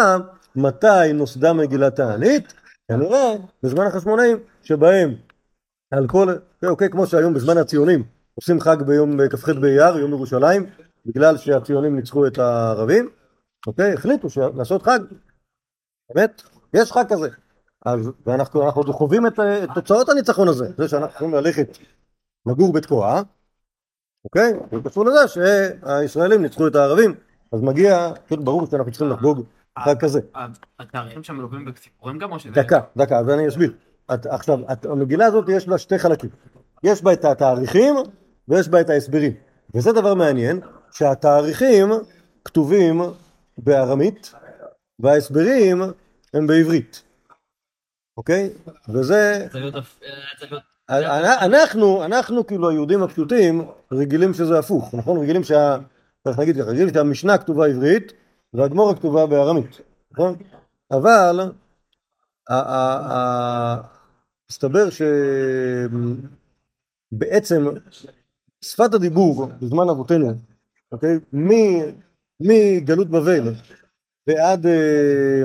[0.57, 2.55] מתי נוסדה מגילת תענית,
[2.88, 5.14] כנראה בזמן החשמונאים, שבהם
[5.90, 6.35] על כל,
[6.66, 10.66] אוקיי, כמו שהיום בזמן הציונים עושים חג ביום כ"ח באייר, יום ירושלים,
[11.07, 13.11] בגלל שהציונים ניצחו את הערבים,
[13.66, 14.99] אוקיי, החליטו לעשות חג,
[16.14, 16.42] באמת,
[16.75, 17.29] יש חג כזה.
[17.87, 21.79] אז, ואנחנו אנחנו עוד חווים את, את תוצאות הניצחון הזה, זה שאנחנו יכולים ללכת
[22.46, 23.22] לגור בתקוע,
[24.26, 24.52] אוקיי?
[24.72, 27.14] זה קשור לזה שהישראלים ניצחו את הערבים,
[27.52, 29.44] אז מגיע, כן, ברור שאנחנו צריכים לחגוג
[29.78, 30.20] חג כזה.
[30.78, 32.54] התאריכים שם מלווים בסיפורים גם או שזה...
[32.54, 33.72] דקה, דקה, אז אני אסביר.
[34.08, 36.30] עכשיו, המגילה הזאת יש לה שתי חלקים.
[36.82, 37.94] יש בה את התאריכים
[38.48, 39.32] ויש בה את ההסברים.
[39.74, 40.60] וזה דבר מעניין,
[40.92, 41.88] שהתאריכים
[42.44, 43.00] כתובים
[43.58, 44.34] בארמית
[44.98, 45.82] וההסברים
[46.34, 47.02] הם בעברית.
[48.16, 48.50] אוקיי?
[48.88, 49.46] וזה...
[49.50, 49.64] צריך
[50.52, 50.75] להיות...
[50.90, 51.38] צריך להיות...
[51.42, 55.18] אנחנו, אנחנו כאילו היהודים הפשוטים רגילים שזה הפוך, נכון?
[55.18, 55.77] רגילים שה...
[56.29, 58.12] איך נגיד ככה, רגילים שהמשנה כתובה עברית
[58.55, 59.81] והגמורה כתובה בארמית,
[60.12, 60.35] נכון?
[60.90, 61.40] אבל
[62.51, 63.81] ה- ה- ה-
[64.51, 64.88] מסתבר
[67.12, 67.64] שבעצם
[68.61, 70.35] שפת הדיבור בזמן אבותינו,
[70.92, 71.18] אוקיי?
[72.40, 73.55] מגלות בבל
[74.27, 75.42] ועד אה,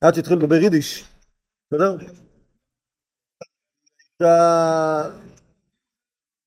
[0.00, 1.04] עד שהתחיל לדבר יידיש,
[1.72, 1.96] בסדר?
[4.20, 5.02] הייתה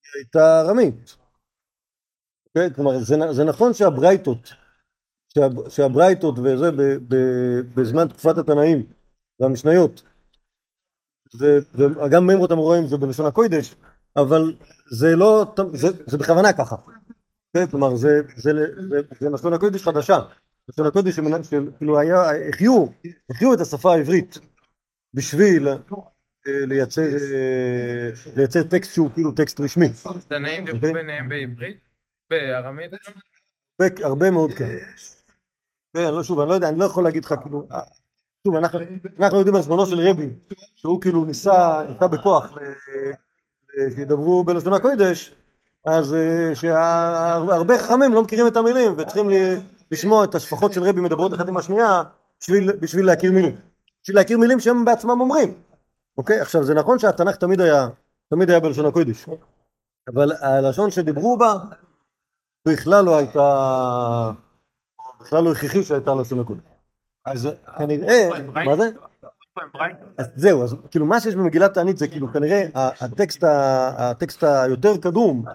[0.03, 1.15] היא הייתה ארמית.
[2.47, 2.73] אוקיי?
[2.75, 4.53] כלומר, זה, זה נכון שהברייתות,
[5.33, 7.15] שה- שהברייתות וזה ב, ב,
[7.75, 8.85] בזמן תקופת התנאים
[9.39, 10.01] והמשניות,
[11.33, 13.75] זה, וגם מימרות המוראים זה בלשון הקודש,
[14.15, 14.55] אבל
[14.91, 16.75] זה לא, זה, זה בכוונה ככה.
[17.53, 17.67] כן?
[17.67, 18.51] כלומר, זה, זה,
[18.89, 20.19] זה, זה לשון הקודש חדשה.
[20.69, 22.85] לשון הקודש שמנ- שכאילו היה, החיו,
[23.29, 24.37] החיו את השפה העברית
[25.13, 25.67] בשביל
[26.45, 29.89] לייצר, אה, לייצר טקסט שהוא כאילו טקסט רשמי.
[30.27, 30.93] תנאים דיברו.
[30.93, 31.77] ביניהם בעברית?
[32.29, 32.91] בארמית?
[34.03, 34.79] הרבה- מאוד כאלה.
[35.93, 37.79] כן, לא, שוב, אני לא יודע, אני לא יכול להגיד לך, כאילו, אה,
[38.47, 40.29] שוב, אנחנו, יודעים על זמנו של רבי,
[40.75, 42.57] שהוא כאילו ניסה, ניסה בכוח,
[43.95, 45.35] שידברו בלשון הקודש,
[45.85, 49.29] אז אה, שהרבה חכמים לא מכירים את המילים, וצריכים
[49.91, 52.03] לשמוע את השפחות של רבי מדברות אחת עם השנייה,
[52.79, 53.55] בשביל להכיר מילים.
[54.03, 55.53] בשביל להכיר מילים שהם בעצמם אומרים.
[56.21, 56.41] אוקיי?
[56.41, 57.87] עכשיו, זה נכון שהתנ"ך תמיד היה,
[58.29, 59.25] תמיד היה בלשון הקודש,
[60.13, 61.53] אבל הלשון שדיברו בה,
[62.67, 64.31] בכלל לא הייתה,
[65.21, 66.61] בכלל לא הכרחי שהייתה לשון הקודש.
[67.25, 68.29] אז כנראה,
[68.65, 68.89] מה זה?
[70.17, 73.43] אז זהו, אז כאילו מה שיש במגילת תענית זה כאילו כנראה הטקסט,
[73.97, 75.45] הטקסט היותר קדום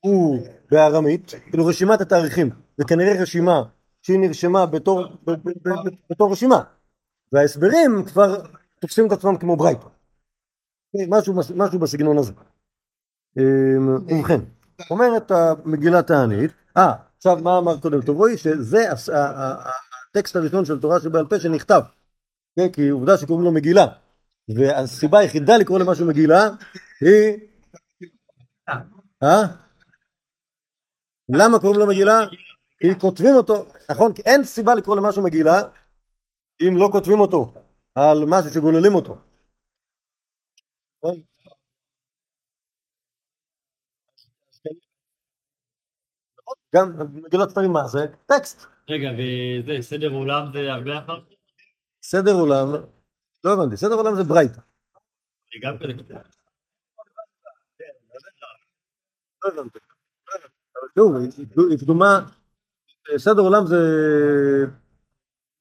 [0.00, 3.62] הוא בארמית, כאילו רשימת התאריכים, זה כנראה רשימה
[4.02, 5.04] שהיא נרשמה בתור,
[6.10, 6.62] בתור רשימה,
[7.32, 8.42] וההסברים כבר
[8.80, 9.86] תופסים את עצמם כמו ברייתא,
[11.08, 12.32] משהו, משהו בסגנון הזה.
[13.38, 14.40] אמ, ובכן,
[14.90, 18.02] אומרת המגילת תענית, אה, עכשיו מה אמר קודם?
[18.02, 18.88] טוב רואי שזה
[20.10, 21.80] הטקסט הראשון של תורה שבעל פה שנכתב,
[22.56, 22.68] כן?
[22.72, 23.86] כי עובדה שקוראים לו מגילה,
[24.56, 26.48] והסיבה היחידה לקרוא למשהו מגילה
[27.00, 27.38] היא...
[29.22, 29.42] אה?
[31.28, 32.20] למה קוראים לו מגילה?
[32.80, 34.12] כי כותבים אותו, נכון?
[34.12, 35.62] כי אין סיבה לקרוא למשהו מגילה
[36.68, 37.54] אם לא כותבים אותו
[37.94, 39.18] על משהו שגוללים אותו.
[41.02, 41.20] נכון?
[46.74, 47.98] גם מגילות ספרים מה זה?
[48.26, 48.66] טקסט.
[48.88, 51.20] רגע, וזה, סדר עולם זה הרבה אחר?
[52.02, 52.66] סדר עולם,
[53.44, 54.60] לא הבנתי, סדר עולם זה ברייתא.
[55.62, 56.14] גם כזה.
[59.44, 59.78] לא הבנתי.
[60.98, 61.16] שוב,
[61.70, 62.20] היא קדומה,
[63.16, 63.76] סדר עולם זה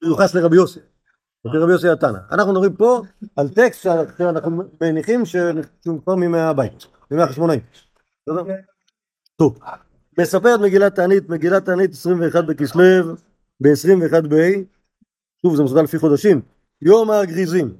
[0.03, 0.57] מיוחס לרבי
[1.45, 2.19] יוסי, לרבי יוסי התנא.
[2.31, 3.01] אנחנו מדברים פה
[3.35, 7.59] על טקסט שאנחנו מניחים שהוא כבר מימי הבית, מימי החשמונאים.
[9.35, 9.59] טוב,
[10.19, 12.83] מספרת מגילת תענית, מגילת תענית 21 בכסלו,
[13.61, 14.35] ב-21 ב...
[15.41, 16.41] שוב זה מסודר לפי חודשים,
[16.81, 17.73] יום הגריזים,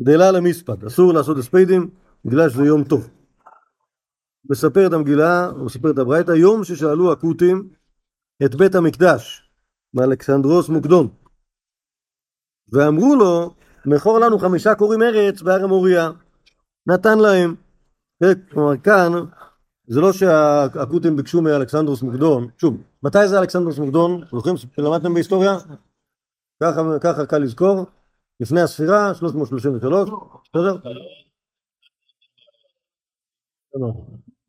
[0.00, 1.90] דלה למספד, אסור לעשות הספיידים
[2.24, 3.08] בגלל שזה יום טוב.
[4.50, 7.68] מספר את המגילה, הוא מספר את הברייתא, יום ששאלו הכותים
[8.44, 9.50] את בית המקדש
[9.94, 11.08] מאלכסנדרוס מוקדון
[12.72, 13.54] ואמרו לו
[13.86, 16.10] מכור לנו חמישה קוראים ארץ בהר המוריה.
[16.86, 17.54] נתן להם.
[18.22, 19.12] כן, כלומר, כאן,
[19.86, 24.24] זה לא שהכותים ביקשו מאלכסנדרוס מוקדון, שוב, מתי זה אלכסנדרוס מוקדון?
[24.30, 25.52] זוכרים שלמדתם בהיסטוריה?
[26.62, 27.86] ככה, ככה קל לזכור,
[28.40, 30.10] לפני הספירה, 333,
[30.54, 30.76] בסדר?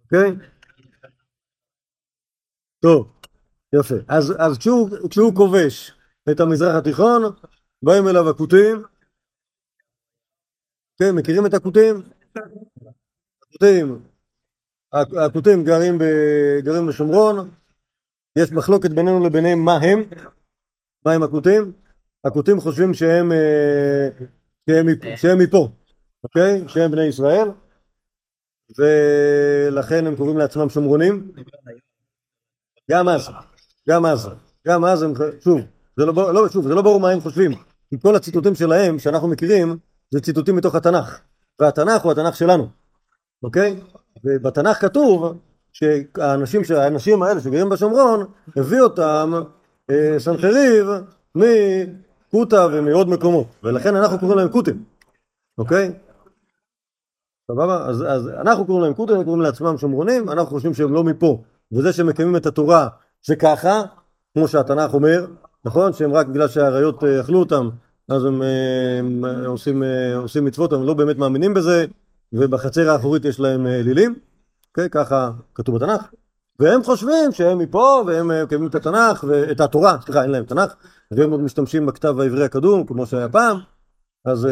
[0.03, 0.35] אוקיי?
[2.81, 3.11] טוב,
[3.79, 3.95] יפה.
[4.07, 5.91] אז, אז כשהוא, כשהוא כובש
[6.31, 7.23] את המזרח התיכון,
[7.83, 8.83] באים אליו הכותים,
[10.99, 11.95] כן, מכירים את הכותים?
[13.43, 14.05] הכותים,
[15.25, 16.03] הכותים גרים, ב,
[16.63, 17.49] גרים בשומרון,
[18.35, 19.99] יש מחלוקת בינינו לביניהם מה הם,
[21.05, 21.73] מה הם הכותים,
[22.25, 24.09] הכותים חושבים שהם, אה,
[24.69, 25.69] שהם, שהם מפה,
[26.23, 26.67] אוקיי?
[26.67, 27.47] שהם בני ישראל,
[28.77, 31.31] ולכן הם קוראים לעצמם שומרונים.
[32.91, 33.29] גם אז,
[33.89, 34.29] גם אז,
[34.67, 35.13] גם אז הם,
[35.43, 35.59] שוב,
[35.97, 37.51] זה לא, לא, שוב, זה לא ברור מה הם חושבים,
[37.89, 39.77] כי כל הציטוטים שלהם שאנחנו מכירים
[40.11, 41.19] זה ציטוטים מתוך התנ"ך,
[41.59, 42.67] והתנ"ך הוא התנ"ך שלנו,
[43.43, 43.79] אוקיי?
[44.23, 45.37] ובתנ"ך כתוב
[45.73, 48.25] שהאנשים, האנשים האלה שגרים בשומרון,
[48.57, 49.33] הביא אותם
[49.89, 50.87] אה, סנחריב
[51.35, 54.83] מקוטה ומעוד מקומות, ולכן אנחנו קוראים להם קוטים,
[55.57, 55.91] אוקיי?
[57.51, 57.85] סבבה?
[57.85, 61.41] אז, אז אנחנו קוראים להם קוטים, הם קוראים לעצמם שומרונים, אנחנו חושבים שהם לא מפה,
[61.71, 62.87] וזה שהם מקיימים את התורה
[63.25, 63.81] זה ככה,
[64.33, 65.25] כמו שהתנ"ך אומר,
[65.65, 65.93] נכון?
[65.93, 67.69] שהם רק בגלל שהאריות אה, אכלו אותם,
[68.07, 71.85] אז הם, אה, הם עושים, אה, עושים מצוות, הם לא באמת מאמינים בזה,
[72.33, 74.15] ובחצר האחורית יש להם אלילים,
[74.69, 74.89] אוקיי?
[74.89, 76.11] ככה כתוב בתנ"ך.
[76.59, 80.75] והם חושבים שהם מפה, והם מקיימים את התנ"ך, ואת התורה, סליחה, אין להם תנ"ך,
[81.11, 83.57] והם עוד משתמשים בכתב העברי הקדום, כמו שהיה פעם,
[84.25, 84.47] אז,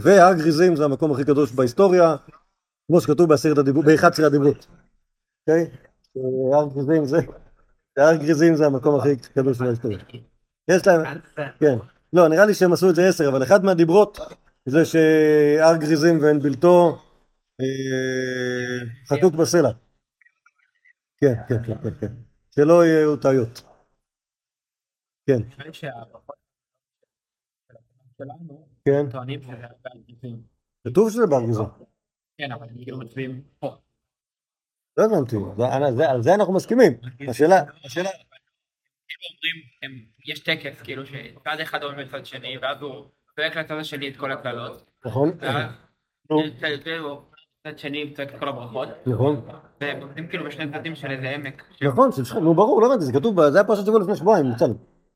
[0.00, 2.16] והר גריזים זה המקום הכי קדוש בהיסטוריה,
[2.88, 4.66] כמו שכתוב בעשרת הדיברות, ב-11 הדיברות,
[5.40, 5.70] אוקיי?
[6.54, 7.18] הר גריזים זה,
[7.96, 9.98] הר גריזים זה המקום הכי קדוש בהיסטוריה.
[10.70, 11.18] יש להם,
[11.60, 11.76] כן,
[12.12, 14.18] לא, נראה לי שהם עשו את זה עשר, אבל אחד מהדיברות
[14.64, 17.02] זה שהר גריזים ואין בלתו
[19.08, 19.70] חקוק בסלע.
[21.16, 22.12] כן, כן, כן, כן,
[22.50, 23.62] שלא יהיו טעויות.
[25.26, 25.42] כן.
[28.84, 29.04] כן.
[30.84, 31.64] כתוב שזה גריזים.
[32.38, 33.76] כן, אבל הם כאילו מצביעים פה.
[34.96, 35.36] לא הבנתי,
[36.08, 36.92] על זה אנחנו מסכימים.
[37.28, 38.10] השאלה, השאלה...
[39.08, 43.04] כאילו אומרים, יש טקס, כאילו, שצד אחד אומר לצד שני, ואז הוא
[43.36, 44.84] צועק לצד השני את כל הקללות.
[45.06, 45.32] נכון.
[47.62, 48.88] צד שני צועק את כל הברכות.
[49.06, 49.40] נכון.
[49.80, 51.64] והם עובדים כאילו בשני צדדים של איזה עמק.
[51.82, 54.50] נכון, של שכם, נו ברור, לא הבנתי, זה כתוב, זה היה פרשת שבוע לפני שבועיים,
[54.50, 54.74] מצאנו.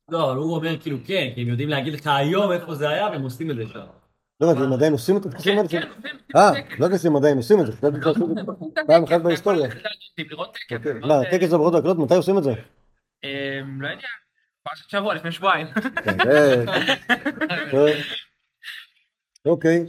[0.08, 3.06] לא, אבל הוא אומר כאילו כן, כי הם יודעים להגיד לך היום איפה זה היה,
[3.06, 3.86] והם עושים את זה שם.
[4.40, 5.68] לא הבנתי, הם עדיין עושים את הטקסים האלה?
[5.68, 5.82] כן,
[6.36, 7.88] אה, לא יודעת שהם עדיין עושים את זה, זה
[8.86, 9.68] פעם אחת בהיסטוריה.
[10.18, 10.86] לראות טקס.
[11.00, 12.52] מה, טקס הברכות והקללות, מתי עושים את זה?
[13.80, 14.08] לא יודע,
[14.62, 15.66] פרשת שבוע לפני שבועיים.
[19.46, 19.86] אוקיי.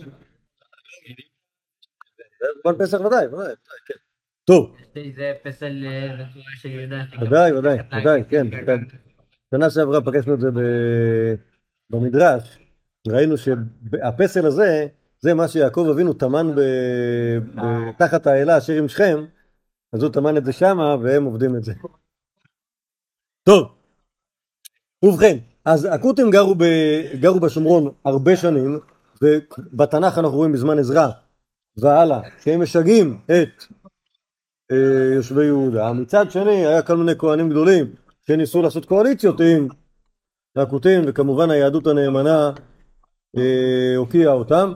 [2.63, 3.55] זמן פסח ודאי, ודאי,
[3.85, 3.93] כן.
[4.45, 4.77] טוב.
[5.15, 5.85] זה פסל
[6.61, 7.03] של יהודה.
[7.21, 8.47] ודאי, ודאי, ודאי, כן.
[9.55, 10.47] שנה שעברה פגשנו את זה
[11.89, 12.59] במדרש,
[13.11, 14.87] ראינו שהפסל הזה,
[15.19, 16.47] זה מה שיעקב אבינו טמן
[17.97, 19.25] תחת האלה אשר עם שכם,
[19.93, 21.73] אז הוא טמן את זה שמה והם עובדים את זה.
[23.43, 23.67] טוב,
[25.05, 26.63] ובכן, אז הכותים גרו, ב,
[27.19, 28.79] גרו בשומרון הרבה שנים,
[29.21, 31.07] ובתנ"ך אנחנו רואים בזמן עזרא
[31.77, 33.63] והלאה, שהם משגעים את
[34.71, 35.93] אה, יושבי יהודה.
[35.93, 37.95] מצד שני, היה כל מיני כהנים גדולים
[38.27, 39.67] שניסו לעשות קואליציות עם
[40.55, 42.51] הכותים, וכמובן היהדות הנאמנה
[43.37, 44.73] אה, הוקיעה אותם.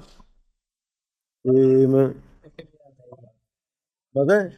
[1.48, 1.86] אה,
[4.16, 4.50] מה זה?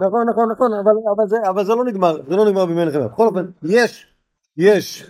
[0.00, 0.70] נכון, נכון, נכון,
[1.12, 3.08] אבל, זה, אבל זה לא נגמר, זה לא נגמר בימי נחמיה.
[3.08, 4.06] בכל אופן, יש,
[4.56, 5.06] יש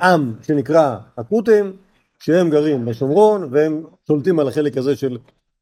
[0.00, 1.76] עם שנקרא הכותים,
[2.18, 5.18] שהם גרים בשומרון, והם שולטים על החלק הזה של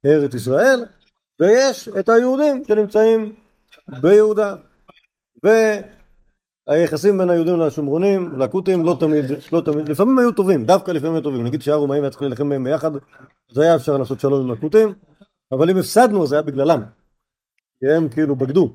[0.06, 0.84] ארץ ישראל,
[1.40, 3.32] ויש את היהודים שנמצאים
[4.00, 4.56] ביהודה.
[6.70, 11.22] והיחסים בין היהודים לשומרונים, לכותים, לא תמיד, לא תמיד, לפעמים היו טובים, דווקא לפעמים היו
[11.22, 11.44] טובים.
[11.44, 12.90] נגיד שהרומאים היה צריך להילחם בהם ביחד,
[13.50, 14.94] אז היה אפשר לעשות שלום עם הכותים.
[15.52, 16.82] אבל אם הפסדנו זה היה בגללם,
[17.80, 18.72] כי הם כאילו בגדו.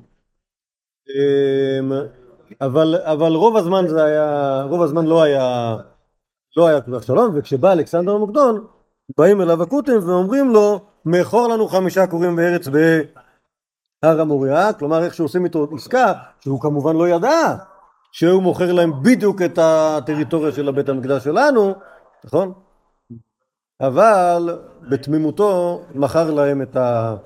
[2.60, 5.76] אבל, אבל רוב הזמן זה היה, רוב הזמן לא היה,
[6.56, 8.66] לא היה כל כך שלום, וכשבא אלכסנדר המוקדון,
[9.18, 15.44] באים אליו הכותים ואומרים לו, מכור לנו חמישה כורים בארץ בהר המוריה, כלומר איך שעושים
[15.44, 17.56] איתו עסקה, שהוא כמובן לא ידע
[18.12, 21.74] שהוא מוכר להם בדיוק את הטריטוריה של הבית המקדש שלנו,
[22.24, 22.52] נכון?
[23.80, 24.58] אבל
[24.90, 27.16] בתמימותו מכר להם את, ה,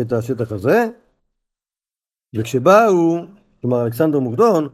[0.00, 0.88] את השטח הזה,
[2.36, 3.18] וכשבאו,
[3.60, 4.68] כלומר אלכסנדר מוקדון,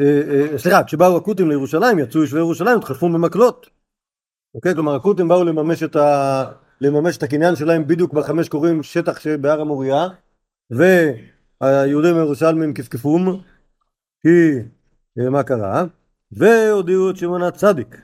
[0.00, 3.70] אה, אה, סליחה, כשבאו הכותים לירושלים, יצאו יושבי ירושלים, דחפו במקלות
[4.54, 4.74] אוקיי?
[4.74, 6.44] כלומר, הכותים באו לממש את, ה...
[6.80, 10.08] לממש את הקניין שלהם בדיוק בחמש קוראים שטח שבהר המוריה,
[10.70, 13.42] והיהודים הירושלמים כפכפום,
[14.22, 14.58] כי
[15.16, 15.84] מה קרה?
[16.32, 18.02] והודיעו את שמעון הצדיק,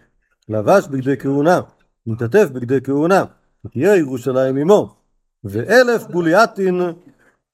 [0.48, 1.60] לבש בגדי כהונה,
[2.06, 3.24] מתעטף בגדי כהונה,
[3.72, 4.96] תהיה ירושלים עמו,
[5.44, 6.80] ואלף בולייתין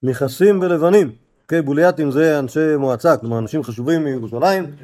[0.03, 1.12] נכסים בלבנים.
[1.43, 4.77] אוקיי, בולייתים זה אנשי מועצה, כלומר אנשים חשובים מירושלים,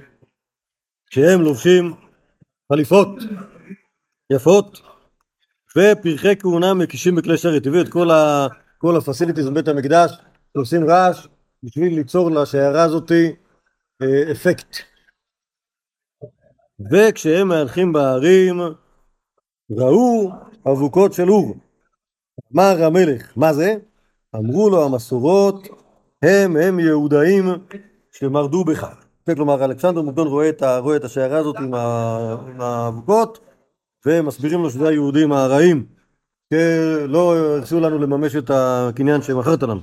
[1.11, 1.95] שהם לובשים
[2.73, 3.09] חליפות
[4.33, 4.81] יפות
[5.77, 7.67] ופרחי כהונה מקישים בכלי שרת.
[7.67, 8.47] הביאו את כל, ה,
[8.79, 10.19] כל הפסיליטיז בבית המקדש,
[10.57, 11.27] עושים רעש
[11.63, 13.33] בשביל ליצור לשיירה הזאתי אה,
[14.33, 14.77] אפקט.
[16.91, 18.61] וכשהם מהלכים בהרים
[19.71, 20.31] ראו
[20.73, 21.57] אבוקות של אור.
[22.55, 23.77] אמר המלך, מה זה?
[24.37, 25.69] אמרו לו המסורות
[26.23, 27.45] הם הם יהודאים
[28.13, 28.87] שמרדו בך.
[29.27, 30.49] כן, כלומר אלכסנדר מוקדון רואה
[30.97, 31.75] את, השיירה הזאת עם,
[32.61, 33.39] האבוקות
[34.07, 35.87] ומסבירים לו שזה היהודים הרעים
[36.55, 39.81] שלא הרשו לנו לממש את הקניין שמכרת לנו.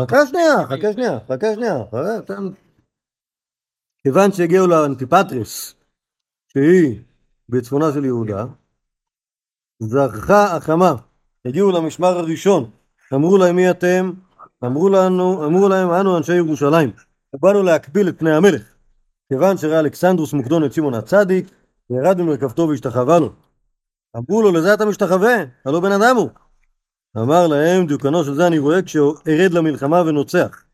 [0.00, 1.76] חכה שנייה, חכה שנייה, חכה שנייה.
[4.02, 5.74] כיוון שהגיעו לאנטיפטריס,
[6.48, 7.00] שהיא
[7.48, 8.44] בצפונה של יהודה,
[9.82, 10.94] זרחה החמה,
[11.44, 12.70] הגיעו למשמר הראשון,
[13.14, 14.12] אמרו להם מי אתם?
[14.64, 16.92] אמרו לנו, אמרו להם אנו אנשי ירושלים,
[17.40, 18.74] באנו להקביל את פני המלך,
[19.28, 21.46] כיוון שראה אלכסנדרוס מוקדון את שמעון הצדיק,
[21.90, 23.32] וירד ממרכבתו והשתחווה לו.
[24.16, 25.34] אמרו לו לזה אתה משתחווה?
[25.64, 26.30] הלא בן אדם הוא.
[27.16, 30.64] אמר להם דיוקנו של זה אני רואה כשהוא ארד למלחמה ונוצח.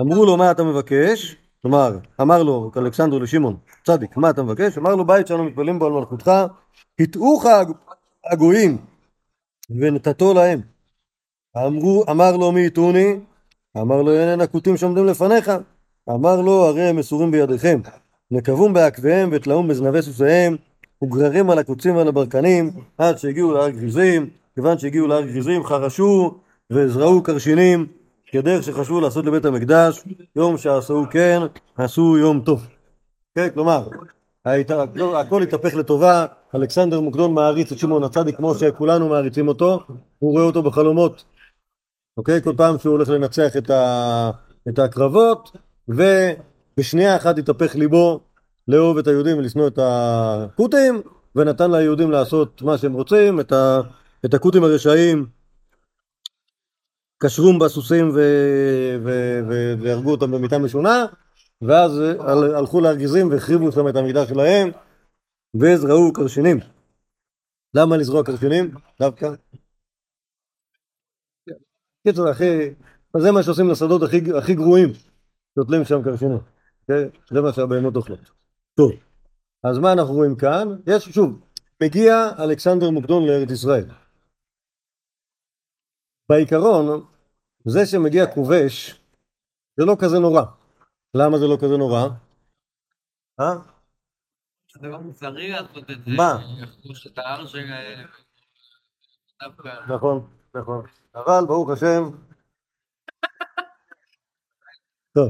[0.00, 1.36] אמרו לו מה אתה מבקש?
[1.62, 4.78] כלומר, אמר לו אלכסנדר לשמעון, צדיק, מה אתה מבקש?
[4.78, 6.30] אמר לו בית שאנו מתפללים בו על מלכותך,
[7.00, 7.76] הטעוך הג-
[8.32, 8.78] הגויים
[9.70, 10.60] ונתתו להם.
[11.66, 13.16] אמרו, אמר לו מי הטעוני?
[13.76, 15.50] אמר לו הנה הכותים שעומדים לפניך.
[16.10, 17.80] אמר לו הרי הם מסורים בידיכם.
[18.30, 20.56] נקבום בעקביהם ותלאום בזנבי סוסיהם
[21.04, 24.41] וגררים על הקוצים ועל הברקנים עד שהגיעו להר גריזים.
[24.54, 26.34] כיוון שהגיעו להר גריזים חרשו
[26.72, 27.86] וזרעו קרשינים
[28.26, 30.04] כדרך שחשבו לעשות לבית המקדש
[30.36, 31.40] יום שעשו כן
[31.76, 32.66] עשו יום טוב.
[33.34, 33.88] כן, כלומר,
[34.44, 34.70] ההת-
[35.16, 39.80] הכל התהפך לטובה, אלכסנדר מוקדון מעריץ את שמעון הצדיק כמו שכולנו מעריצים אותו,
[40.18, 41.24] הוא רואה אותו בחלומות,
[42.16, 42.42] אוקיי?
[42.42, 44.30] כל פעם שהוא הולך לנצח את, ה...
[44.68, 45.56] את הקרבות,
[45.88, 48.20] ובשנייה אחת התהפך ליבו
[48.68, 51.02] לאהוב את היהודים ולשנוא את הכותים,
[51.36, 53.80] ונתן ליהודים לעשות מה שהם רוצים, את, ה...
[54.24, 55.26] את הכותים הרשעים
[57.18, 58.10] קשרום בסוסים.
[59.80, 61.06] והרגו אותם במיטה משונה,
[61.62, 64.70] ואז הל- הלכו לארגזים והחריבו שם את המקדש שלהם
[65.60, 66.58] וזרעו קרשינים.
[67.74, 68.74] למה לזרוע קרשינים?
[69.00, 69.28] דווקא?
[72.06, 72.70] קיצור, הכי...
[73.16, 74.92] זה מה שעושים לשדות הכי, הכי גרועים,
[75.58, 76.38] שותלים שם קרשינים.
[76.82, 77.08] אוקיי?
[77.30, 78.30] זה מה שהבהמות אוכלות.
[78.74, 78.92] טוב,
[79.64, 80.68] אז מה אנחנו רואים כאן?
[80.86, 81.40] יש, שוב,
[81.82, 83.84] מגיע אלכסנדר מוקדון לארץ ישראל.
[86.28, 87.04] בעיקרון,
[87.64, 89.00] זה שמגיע כובש,
[89.76, 90.42] זה לא כזה נורא.
[91.14, 92.08] למה זה לא כזה נורא?
[93.40, 93.54] אה?
[94.80, 96.10] זה לא מוסרי לעשות את זה.
[96.16, 96.38] מה?
[97.06, 97.44] את ההר.
[99.42, 99.68] דווקא.
[99.94, 100.86] נכון, נכון.
[101.14, 102.02] אבל ברוך השם.
[105.14, 105.28] טוב,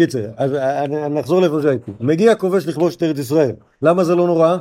[0.00, 0.52] קיצר, אז
[0.84, 1.90] אני- אני נחזור לאיפה שהייתי.
[2.00, 3.56] מגיע כובש לכבוש את ארץ ישראל.
[3.82, 4.56] למה זה לא נורא?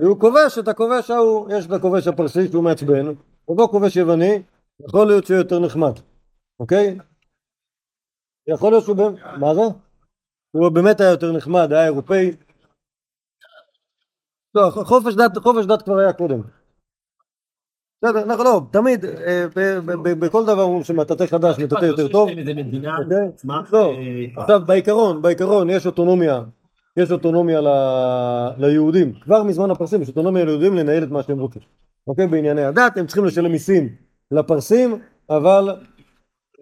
[0.00, 3.06] הוא כובש את הכובש ההוא, יש את הכובש הפרסי שהוא מעצבן,
[3.48, 4.42] ובו כובש יווני,
[4.88, 5.92] יכול להיות שהוא יותר נחמד,
[6.60, 6.98] אוקיי?
[8.46, 9.60] יכול להיות שהוא באמת, מה זה?
[10.50, 12.30] הוא באמת היה יותר נחמד, היה אירופאי.
[14.54, 16.40] לא, חופש דת, חופש דת כבר היה קודם.
[18.04, 19.46] בסדר, אנחנו לא, תמיד, אה,
[20.20, 22.28] בכל דבר אומרים שמטאטא חדש מטאטא יותר טוב.
[22.28, 22.44] אוקיי?
[23.72, 26.42] לא, אה, עכשיו בעיקרון, בעיקרון יש אוטונומיה,
[26.96, 27.60] יש אוטונומיה
[28.58, 31.62] ליהודים, כבר מזמן הפרסים יש אוטונומיה ליהודים לנהל את מה שהם רוצים,
[32.06, 32.26] אוקיי?
[32.26, 33.96] בענייני הדת הם צריכים לשלם מיסים
[34.30, 34.98] לפרסים,
[35.30, 35.68] אבל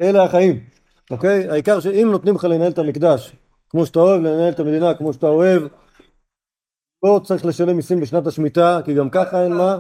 [0.01, 0.61] אלה החיים,
[1.11, 1.49] אוקיי?
[1.49, 3.37] העיקר שאם נותנים לך לנהל את המקדש
[3.73, 5.63] כמו שאתה אוהב, לנהל את המדינה כמו שאתה אוהב,
[7.05, 9.79] לא צריך לשלם מיסים בשנת השמיטה, כי גם ככה אין מה,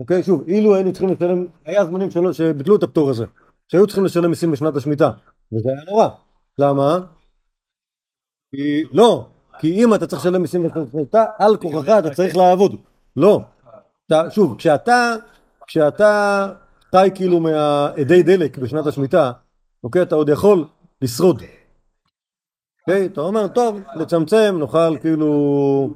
[0.00, 0.22] אוקיי?
[0.22, 3.24] שוב, אילו היינו צריכים לשלם, היה זמנים שלא, שביטלו את הפטור הזה,
[3.68, 5.10] שהיו צריכים לשלם מיסים בשנת השמיטה,
[5.52, 6.08] וזה היה נורא.
[6.58, 6.98] למה?
[8.50, 12.76] כי לא, כי אם אתה צריך לשלם מיסים בשנת השמיטה, על כורחך אתה צריך לעבוד.
[13.16, 13.40] לא.
[14.12, 15.14] אתה, שוב, כשאתה,
[15.66, 16.46] כשאתה
[16.90, 19.32] חי כאילו מהאדי דלק בשנת השמיטה,
[19.84, 20.64] אוקיי, אתה עוד יכול
[21.02, 21.42] לשרוד.
[22.80, 25.94] אוקיי, אתה אומר, טוב, לצמצם, נוכל כאילו...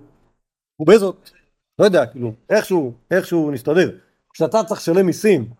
[0.80, 1.30] ובזאת,
[1.78, 3.90] לא יודע, כאילו, איכשהו, איכשהו נסתדר.
[4.32, 5.50] כשאתה צריך לשלם מיסים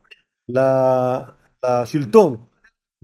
[1.65, 2.37] לשלטון,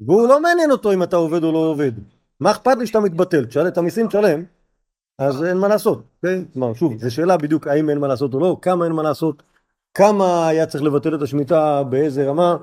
[0.06, 1.92] והוא לא מעניין אותו אם אתה עובד או לא עובד.
[2.40, 3.44] מה אכפת לי שאתה מתבטל?
[3.44, 4.44] תשאל את המיסים, תשלם.
[5.18, 6.44] אז אין מה לעשות, כן?
[6.52, 9.42] כלומר, שוב, זו שאלה בדיוק האם אין מה לעשות או לא, כמה אין מה לעשות,
[9.94, 12.56] כמה היה צריך לבטל את השמיטה, באיזה רמה,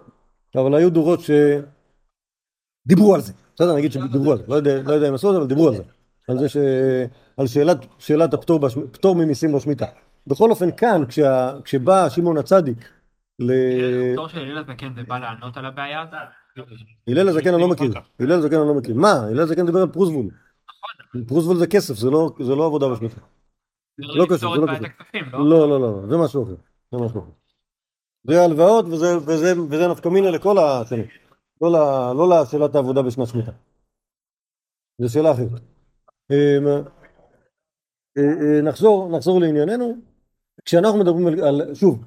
[0.56, 1.20] אבל היו דורות
[2.86, 3.34] שדיברו על זה.
[3.56, 5.68] בסדר, נגיד שדיברו על זה, לא יודע, לא יודע אם עשו את זה, אבל דיברו
[5.68, 5.84] על זה.
[6.30, 6.58] על זה ש...
[7.38, 8.70] על שאלת, שאלת הפטור.
[8.92, 9.86] פטור ממיסים בשמיטה.
[10.28, 11.54] בכל אופן, כאן, כשה...
[11.64, 12.90] כשבא שמעון הצדיק
[13.40, 13.52] ל...
[14.14, 16.14] התור של הלל הזקן זה בא לענות על הבעיה הזאת?
[17.08, 18.96] הלל הזקן אני לא מכיר, הלל הזקן אני לא מכיר.
[18.96, 19.12] מה?
[19.12, 20.26] הלל הזקן דיבר על פרוזבול.
[21.28, 23.22] פרוזבול זה כסף, זה לא, זה לא עבודה בשמיטה.
[23.98, 24.86] לא קשור, זה לא קשור.
[24.86, 25.50] הכספים, לא?
[25.50, 26.56] לא, לא, לא, זה משהו אחר.
[26.92, 27.32] זה משהו אחר.
[28.24, 31.06] זה הלוואות וזה, וזה, וזה נפקא מינה לכל השנים.
[31.62, 31.70] לא,
[32.16, 33.52] לא לשאלת העבודה בשנת שמיטה.
[35.02, 35.62] זו שאלה אחרת.
[36.32, 36.68] אמ,
[38.18, 39.96] אה, אה, נחזור, נחזור לענייננו.
[40.66, 42.04] כשאנחנו מדברים על, על, שוב,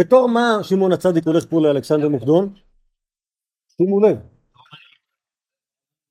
[0.00, 2.54] בתור מה שמעון הצדיק הולך פה לאלכסנדר מוקדון?
[3.68, 4.16] שימו לב.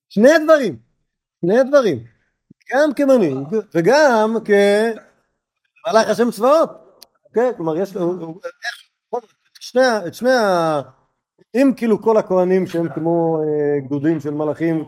[0.09, 0.79] שני הדברים,
[1.41, 2.03] שני הדברים.
[2.71, 3.37] גם כמנהיג
[3.75, 6.69] וגם כמלאך השם צבאות.
[7.33, 8.39] כן, כלומר יש לו,
[10.07, 10.81] את שני, ה-.
[11.55, 14.85] אם כאילו כל הכהנים שהם כמו אה, גדודים של מלאכים,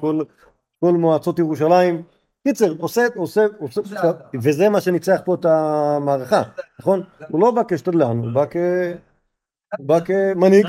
[0.82, 2.04] כל, מועצות ירושלים,
[2.48, 3.82] קיצר, עושה, עושה, עושה,
[4.44, 6.42] וזה מה שניצח פה את המערכה,
[6.80, 7.04] נכון?
[7.30, 8.56] הוא לא בא כשתדלן, הוא בא כ...
[9.78, 10.68] הוא בא כמנהיג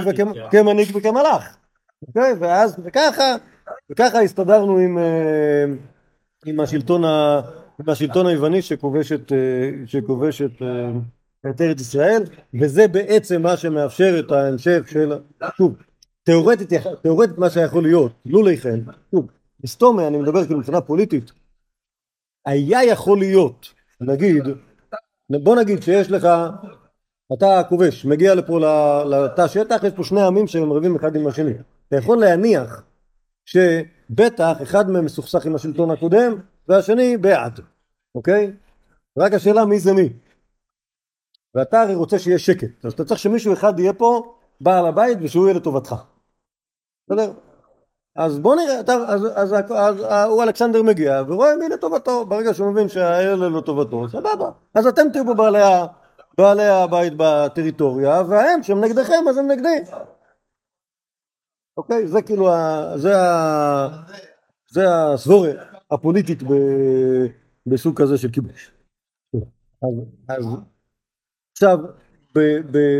[0.51, 1.57] כמנהיג וכמלאך,
[2.09, 2.32] אוקיי?
[2.41, 3.24] ואז, וככה,
[3.90, 5.64] וככה הסתדרנו עם, אה,
[6.46, 7.40] עם השלטון, ה,
[7.80, 12.22] עם השלטון היווני שכובש את, אה, שכובש את, אה, את ארץ ישראל,
[12.60, 15.12] וזה בעצם מה שמאפשר את ההמשך של,
[15.56, 15.76] שוב,
[16.22, 16.68] תיאורטית,
[17.02, 19.26] תיאורטית מה שיכול להיות, לולי כן, שוב,
[19.62, 21.32] היסטוריה, אני מדבר כאילו מבחינה פוליטית,
[22.46, 24.44] היה יכול להיות, נגיד,
[25.30, 26.28] בוא נגיד שיש לך,
[27.32, 28.60] אתה כובש, מגיע לפה
[29.04, 31.52] לתא שטח, יש פה שני עמים שהם רבים אחד עם השני.
[31.88, 32.82] אתה יכול להניח
[33.45, 37.61] שבטח אחד מהם מסוכסך עם השלטון הקודם והשני בעד,
[38.14, 38.53] אוקיי?
[39.18, 40.12] רק השאלה מי זה מי.
[41.55, 45.47] ואתה הרי רוצה שיהיה שקט, אז אתה צריך שמישהו אחד יהיה פה בעל הבית ושהוא
[45.47, 45.95] יהיה לטובתך.
[47.09, 47.32] בסדר?
[48.16, 49.72] אז בוא נראה, אתה, אז, אז, אז,
[50.09, 54.51] אז, הוא אלכסנדר מגיע ורואה מי לטובתו, ברגע שהוא מבין שהאלה לטובתו, סבבה.
[54.74, 55.59] אז אתם תהיו פה בעלי,
[56.38, 59.78] בעלי הבית בטריטוריה, והם שהם נגדכם אז הם נגדי.
[61.76, 62.08] אוקיי?
[62.08, 63.88] זה כאילו, ה, זה, ה,
[64.70, 65.50] זה הסבורה
[65.90, 66.42] הפוליטית
[67.66, 68.70] בסוג כזה של כיבוש.
[70.28, 70.44] אז,
[71.52, 71.78] עכשיו,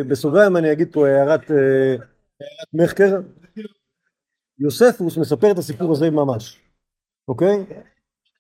[0.09, 1.91] בסוגריים אני אגיד פה הערת, אה,
[2.41, 3.21] הערת מחקר.
[4.59, 6.61] יוספוס מספר את הסיפור הזה ממש,
[7.29, 7.67] אוקיי?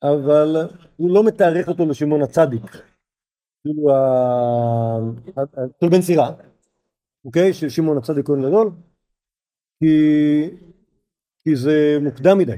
[0.03, 0.57] אבל
[0.97, 2.62] הוא לא מתארך אותו לשמעון הצדיק,
[3.62, 3.89] כאילו
[5.80, 6.30] של בן סירה,
[7.24, 7.53] אוקיי?
[7.53, 8.70] של שמעון הצדיק כהן גדול,
[9.85, 10.51] כי...
[11.39, 12.57] כי זה מוקדם מדי.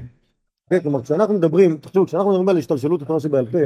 [0.65, 0.81] אוקיי?
[0.81, 3.57] כלומר, כשאנחנו מדברים, תחשבו, כשאנחנו מדברים על השתלשלות התורה שבעל פה,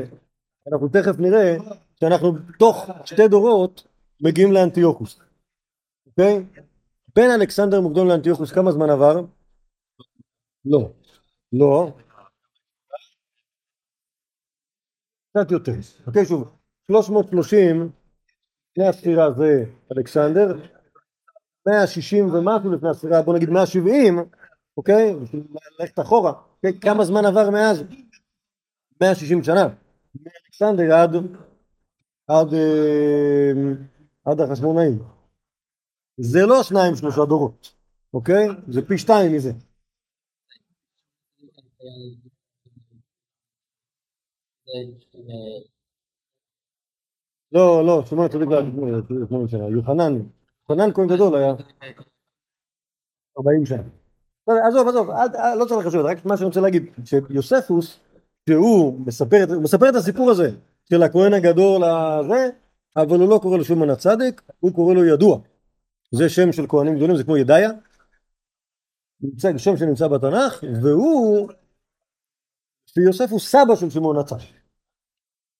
[0.71, 1.57] אנחנו תכף נראה
[1.99, 3.87] שאנחנו תוך שתי דורות
[4.21, 5.19] מגיעים לאנטיוכוס,
[6.07, 6.45] אוקיי?
[7.15, 9.21] בין אלכסנדר מוקדון לאנטיוכוס כמה זמן עבר?
[10.65, 10.91] לא,
[11.53, 11.91] לא,
[15.29, 15.73] קצת יותר,
[16.07, 16.57] אוקיי שוב,
[16.87, 17.89] 330
[18.71, 19.65] לפני הספירה זה
[19.97, 20.57] אלכסנדר,
[21.67, 24.19] 160 ומשהו לפני הספירה, בוא נגיד 170,
[24.77, 25.43] אוקיי, בשביל
[25.79, 26.79] ללכת אחורה, אוקיי?
[26.79, 27.83] כמה זמן עבר מאז?
[29.01, 29.67] 160 שנה,
[30.15, 31.15] מאלכסנדר עד,
[32.27, 33.51] עד, אה,
[34.25, 34.99] עד החשמונאים,
[36.17, 37.73] זה לא שניים שלושה דורות,
[38.13, 38.47] אוקיי?
[38.67, 39.51] זה פי שתיים מזה.
[47.51, 48.03] לא, לא, לא
[49.27, 50.13] 80 שנה, יוחנן,
[50.71, 51.53] יוחנן כהן גדול היה
[53.39, 53.83] 40 שנה.
[54.45, 57.99] טוב, עזוב, עזוב, אל- לא צריך לחשוב, רק מה שאני רוצה להגיד, שיוספוס,
[58.49, 59.43] שהוא מספר,
[59.89, 60.49] את- הסיפור הזה
[60.89, 62.49] של הכהן הגדול הזה,
[62.95, 65.37] אבל הוא לא קורא לו שמעון הצדיק, הוא קורא לו ידוע.
[66.11, 67.69] זה שם של כהנים גדולים, זה כמו ידעיה,
[69.21, 71.49] נמצא- שם שנמצא בתנ"ך, והוא,
[72.97, 74.61] ויוסף הוא סבא של שמעון הצדיק.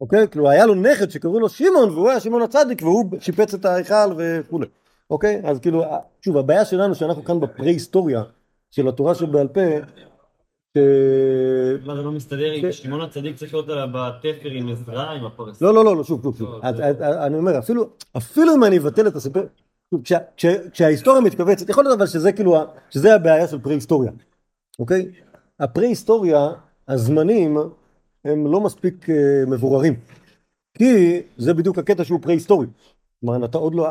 [0.01, 0.27] אוקיי?
[0.27, 4.13] כאילו היה לו נכד שקראו לו שמעון והוא היה שמעון הצדיק והוא שיפץ את ההיכל
[4.17, 4.67] וכולי.
[5.11, 5.41] אוקיי?
[5.43, 5.83] אז כאילו,
[6.21, 8.23] שוב, הבעיה שלנו שאנחנו כאן בפרה-היסטוריה
[8.71, 9.61] של התורה שבעל פה,
[10.77, 10.79] ש...
[11.85, 15.61] מה זה לא מסתדר עם שמעון הצדיק צריך להיות עליו בתפר עם עזרא, עם הפרס.
[15.61, 16.49] לא, לא, לא, לא, שוב, שוב, שוב.
[16.63, 19.41] אז אני אומר, אפילו, אפילו אם אני אבטל את הסיפור,
[20.71, 22.57] כשההיסטוריה מתכווצת, יכול להיות אבל שזה כאילו,
[22.89, 24.11] שזה הבעיה של פרה-היסטוריה,
[24.79, 25.11] אוקיי?
[25.59, 26.49] הפרה-היסטוריה,
[26.87, 27.57] הזמנים
[28.25, 29.95] הם לא מספיק אה, מבוררים,
[30.77, 32.67] כי זה בדיוק הקטע שהוא פרה-היסטורי.
[33.19, 33.87] כלומר, אתה עוד לא,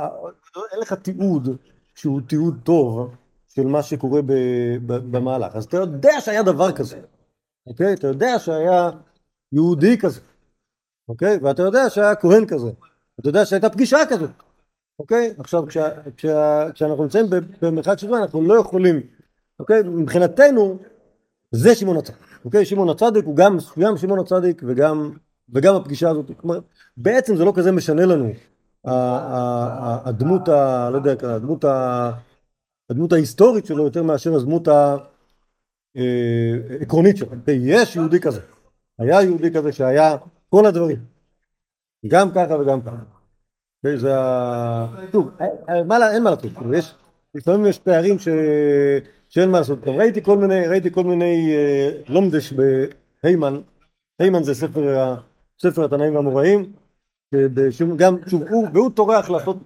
[0.73, 1.49] אין לך תיעוד
[1.95, 3.15] שהוא תיעוד טוב
[3.49, 4.21] של מה שקורה
[4.87, 5.57] במהלך.
[5.57, 7.01] אז אתה יודע שהיה דבר כזה,
[7.67, 7.95] אוקיי?
[7.95, 8.91] אתה יודע שהיה
[9.53, 10.21] יהודי כזה.
[11.11, 11.39] אוקיי?
[11.43, 12.71] ואתה יודע שהיה כהן כזה,
[13.21, 14.31] אתה יודע שהייתה פגישה כזאת,
[14.99, 15.35] אוקיי?
[15.39, 17.27] עכשיו כשה, כשה, כשאנחנו נמצאים
[17.63, 19.01] במרחק של זמן אנחנו לא יכולים,
[19.61, 19.83] אוקיי?
[19.83, 20.79] מבחינתנו
[21.51, 22.65] זה שמעון הצדיק, אוקיי?
[22.65, 25.13] שמעון הצדיק הוא גם, גם שמעון הצדיק וגם,
[25.55, 26.61] וגם הפגישה הזאת, כלומר
[26.97, 28.31] בעצם זה לא כזה משנה לנו
[28.85, 32.11] הדמות, ה, לא יודע, הדמות, ה,
[32.91, 34.69] הדמות ההיסטורית שלו יותר מאשר הדמות
[35.95, 37.59] העקרונית שלו, אוקיי?
[37.63, 38.41] יש יהודי כזה,
[38.99, 40.17] היה יהודי כזה שהיה
[40.49, 40.99] כל הדברים,
[42.07, 42.97] גם ככה וגם ככה.
[43.85, 44.87] אוקיי, זה ה...
[45.13, 46.95] שוב, אה, לה- אין מה לעשות, כאילו, יש,
[47.35, 48.29] לפעמים יש פערים ש...
[49.29, 49.81] שאין מה לעשות.
[49.81, 53.61] גם ראיתי כל מיני, ראיתי כל מיני אה, לומדש בהיימן,
[54.19, 55.15] היימן זה ספר,
[55.63, 56.73] ספר התנאים והמוראים,
[57.97, 59.57] גם, שוב, הוא, והוא טורח לעשות,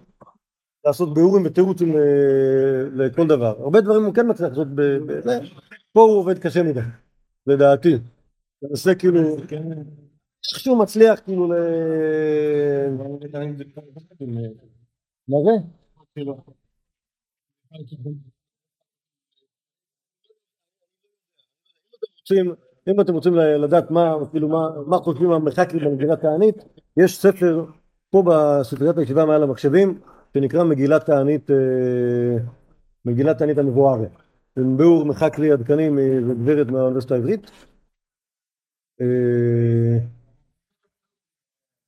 [0.86, 3.56] לעשות ביאורים ותירוצים ל- לכל דבר.
[3.58, 4.68] הרבה דברים הוא כן מצליח לעשות,
[5.22, 5.38] זה.
[5.92, 6.80] פה הוא עובד קשה מדי,
[7.46, 7.94] לדעתי.
[8.62, 9.36] מנסה כאילו,
[10.52, 11.56] איכשהו מצליח כאילו ל...
[15.28, 15.50] מה זה?
[22.88, 26.56] אם אתם רוצים לדעת מה, כאילו מה, מה חושבים המחקרים במגילה תענית,
[26.96, 27.64] יש ספר
[28.10, 30.00] פה בספריית הישיבה מעל המחשבים,
[30.34, 32.36] שנקרא מגילת תענית, אה,
[33.04, 34.08] מגילת תענית המבואריה.
[34.56, 37.50] זה ביאור מחקרי עדכני מגברת מהאוניברסיטה העברית.
[39.00, 39.98] אה,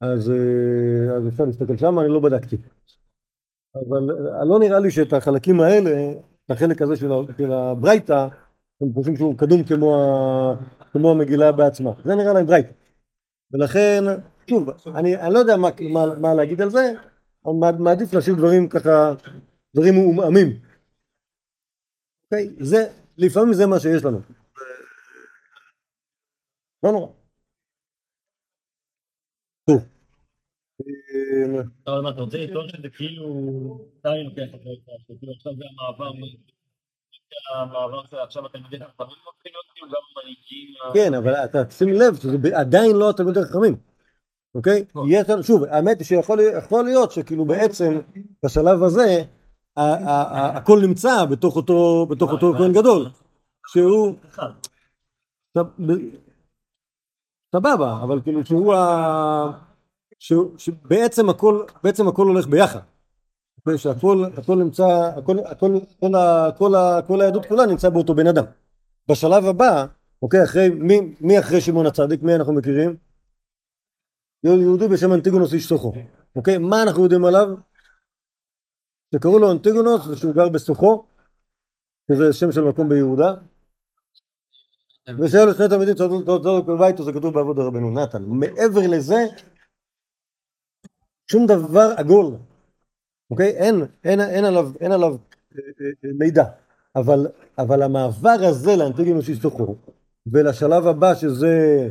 [0.00, 2.56] אז, אה, אז אפשר להסתכל שם, אני לא בדקתי.
[3.74, 4.00] אבל
[4.48, 6.12] לא נראה לי שאת החלקים האלה,
[6.46, 8.28] את החלק הזה של, של הברייתא,
[8.80, 9.94] הם חושבים שהוא קדום כמו,
[10.92, 11.90] כמו המגילה בעצמה.
[12.04, 12.72] זה נראה להם ברייתא.
[13.52, 14.04] ולכן,
[14.50, 16.92] שוב, אני, אני לא יודע מה, מה, מה להגיד על זה,
[17.44, 19.14] אבל מע- מעדיף להשאיר דברים ככה,
[19.76, 20.48] דברים מעומעמים.
[22.24, 22.48] אוקיי?
[22.60, 22.76] זה,
[23.18, 24.18] לפעמים זה מה שיש לנו.
[26.82, 27.12] לא נורא.
[29.70, 29.88] טוב.
[31.86, 33.26] אבל מה, אתה רוצה לטעון שזה כאילו...
[33.98, 34.70] סתם לוקח את זה,
[35.18, 36.56] כאילו עכשיו זה המעבר, מ-
[37.54, 40.74] המעבר של עכשיו התלמידי חכמים מתחיל להיות גם מנהיגים...
[40.82, 43.76] ה- כן, אבל אתה שים לב שזה עדיין לא התלמידי חכמים,
[44.56, 44.84] אוקיי?
[45.08, 47.98] יש לנו, שוב, האמת היא שיכול יכול להיות שכאילו בעצם
[48.44, 49.22] בשלב הזה
[49.76, 53.06] הכל נמצא בתוך אותו, בתוך אותו כהן גדול,
[53.66, 54.14] שהוא,
[57.56, 59.52] סבבה, אבל כאילו שהוא ה...
[60.58, 62.80] שבעצם הכל, בעצם הכל הולך ביחד.
[63.76, 68.26] שהכל הכל נמצא, הכל, הכל, כל, ה, כל, ה, כל היהדות כולה נמצא באותו בן
[68.26, 68.44] אדם.
[69.10, 69.86] בשלב הבא,
[70.22, 72.96] אוקיי, אחרי, מי, מי אחרי שמעון הצדיק, מי אנחנו מכירים?
[74.50, 75.92] יהודי בשם אנטיגונוס איש סוכו.
[76.36, 77.48] אוקיי, מה אנחנו יודעים עליו?
[79.14, 81.06] שקראו לו אנטיגונוס ושהוא גר בסוכו,
[82.10, 83.34] שזה שם של מקום ביהודה.
[85.18, 86.26] ושאלו שני תלמידים צודק
[86.66, 88.22] בבית, זה כתוב בעבוד רבנו נתן.
[88.22, 89.16] מעבר לזה,
[91.30, 92.36] שום דבר עגול.
[93.30, 93.48] אוקיי?
[93.48, 93.74] אין,
[94.04, 96.44] אין, אין עליו, אין עליו אה, אה, אה, מידע.
[96.96, 97.26] אבל,
[97.58, 99.76] אבל המעבר הזה לאנטיגונוס איש סוכו,
[100.32, 101.88] ולשלב הבא שזה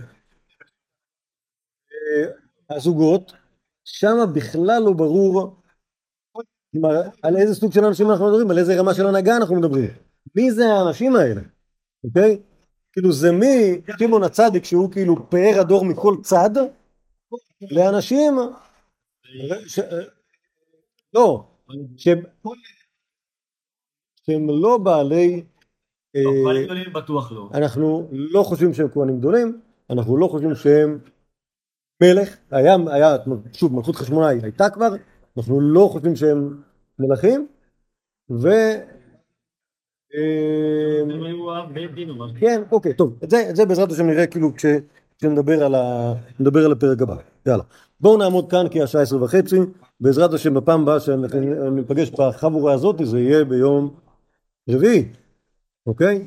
[2.69, 3.33] הזוגות,
[3.83, 5.55] שם בכלל לא ברור
[6.75, 9.89] כלומר, על איזה סוג של אנשים אנחנו מדברים, על איזה רמה של הנהגה אנחנו מדברים.
[10.35, 11.41] מי זה האנשים האלה,
[12.03, 12.41] אוקיי?
[12.91, 16.49] כאילו זה מי, שמעון הצדיק שהוא כאילו פאר הדור מכל צד,
[17.71, 18.33] לאנשים,
[19.67, 19.79] ש...
[21.13, 21.43] לא,
[21.97, 22.23] שהם,
[24.25, 25.43] שהם לא בעלי,
[26.15, 27.49] אה, כהנים גדולים בטוח לא.
[27.53, 30.99] אנחנו לא חושבים שהם כהנים גדולים, אנחנו לא חושבים שהם
[32.03, 33.15] מלך, היה, היה,
[33.53, 34.95] שוב, מלכות חשמונאי הייתה כבר,
[35.37, 36.61] אנחנו לא חושבים שהם
[36.99, 37.47] מלכים,
[38.29, 38.49] ו...
[42.17, 42.37] משהו.
[42.39, 44.65] כן, אוקיי, טוב, את זה, את זה בעזרת השם נראה כאילו כש,
[45.17, 46.13] כשנדבר על, ה,
[46.65, 47.15] על הפרק הבא.
[47.45, 47.63] יאללה.
[47.99, 49.55] בואו נעמוד כאן כי השעה עשר וחצי,
[49.99, 53.95] בעזרת השם בפעם הבאה שניפגש בחבורה הזאת, זה יהיה ביום
[54.69, 55.05] רביעי,
[55.87, 56.25] אוקיי?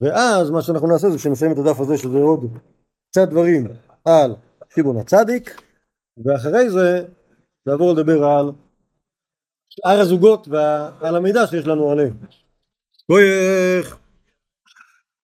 [0.00, 2.58] ואז מה שאנחנו נעשה זה שנסיים את הדף הזה שזה עוד
[3.10, 3.66] קצת דברים
[4.04, 4.34] על
[4.76, 5.62] שמעון הצדיק,
[6.24, 7.04] ואחרי זה
[7.66, 8.52] נעבור לדבר על
[9.68, 12.16] שאר הזוגות ועל המידע שיש לנו עליהם.
[13.06, 14.03] כוייך!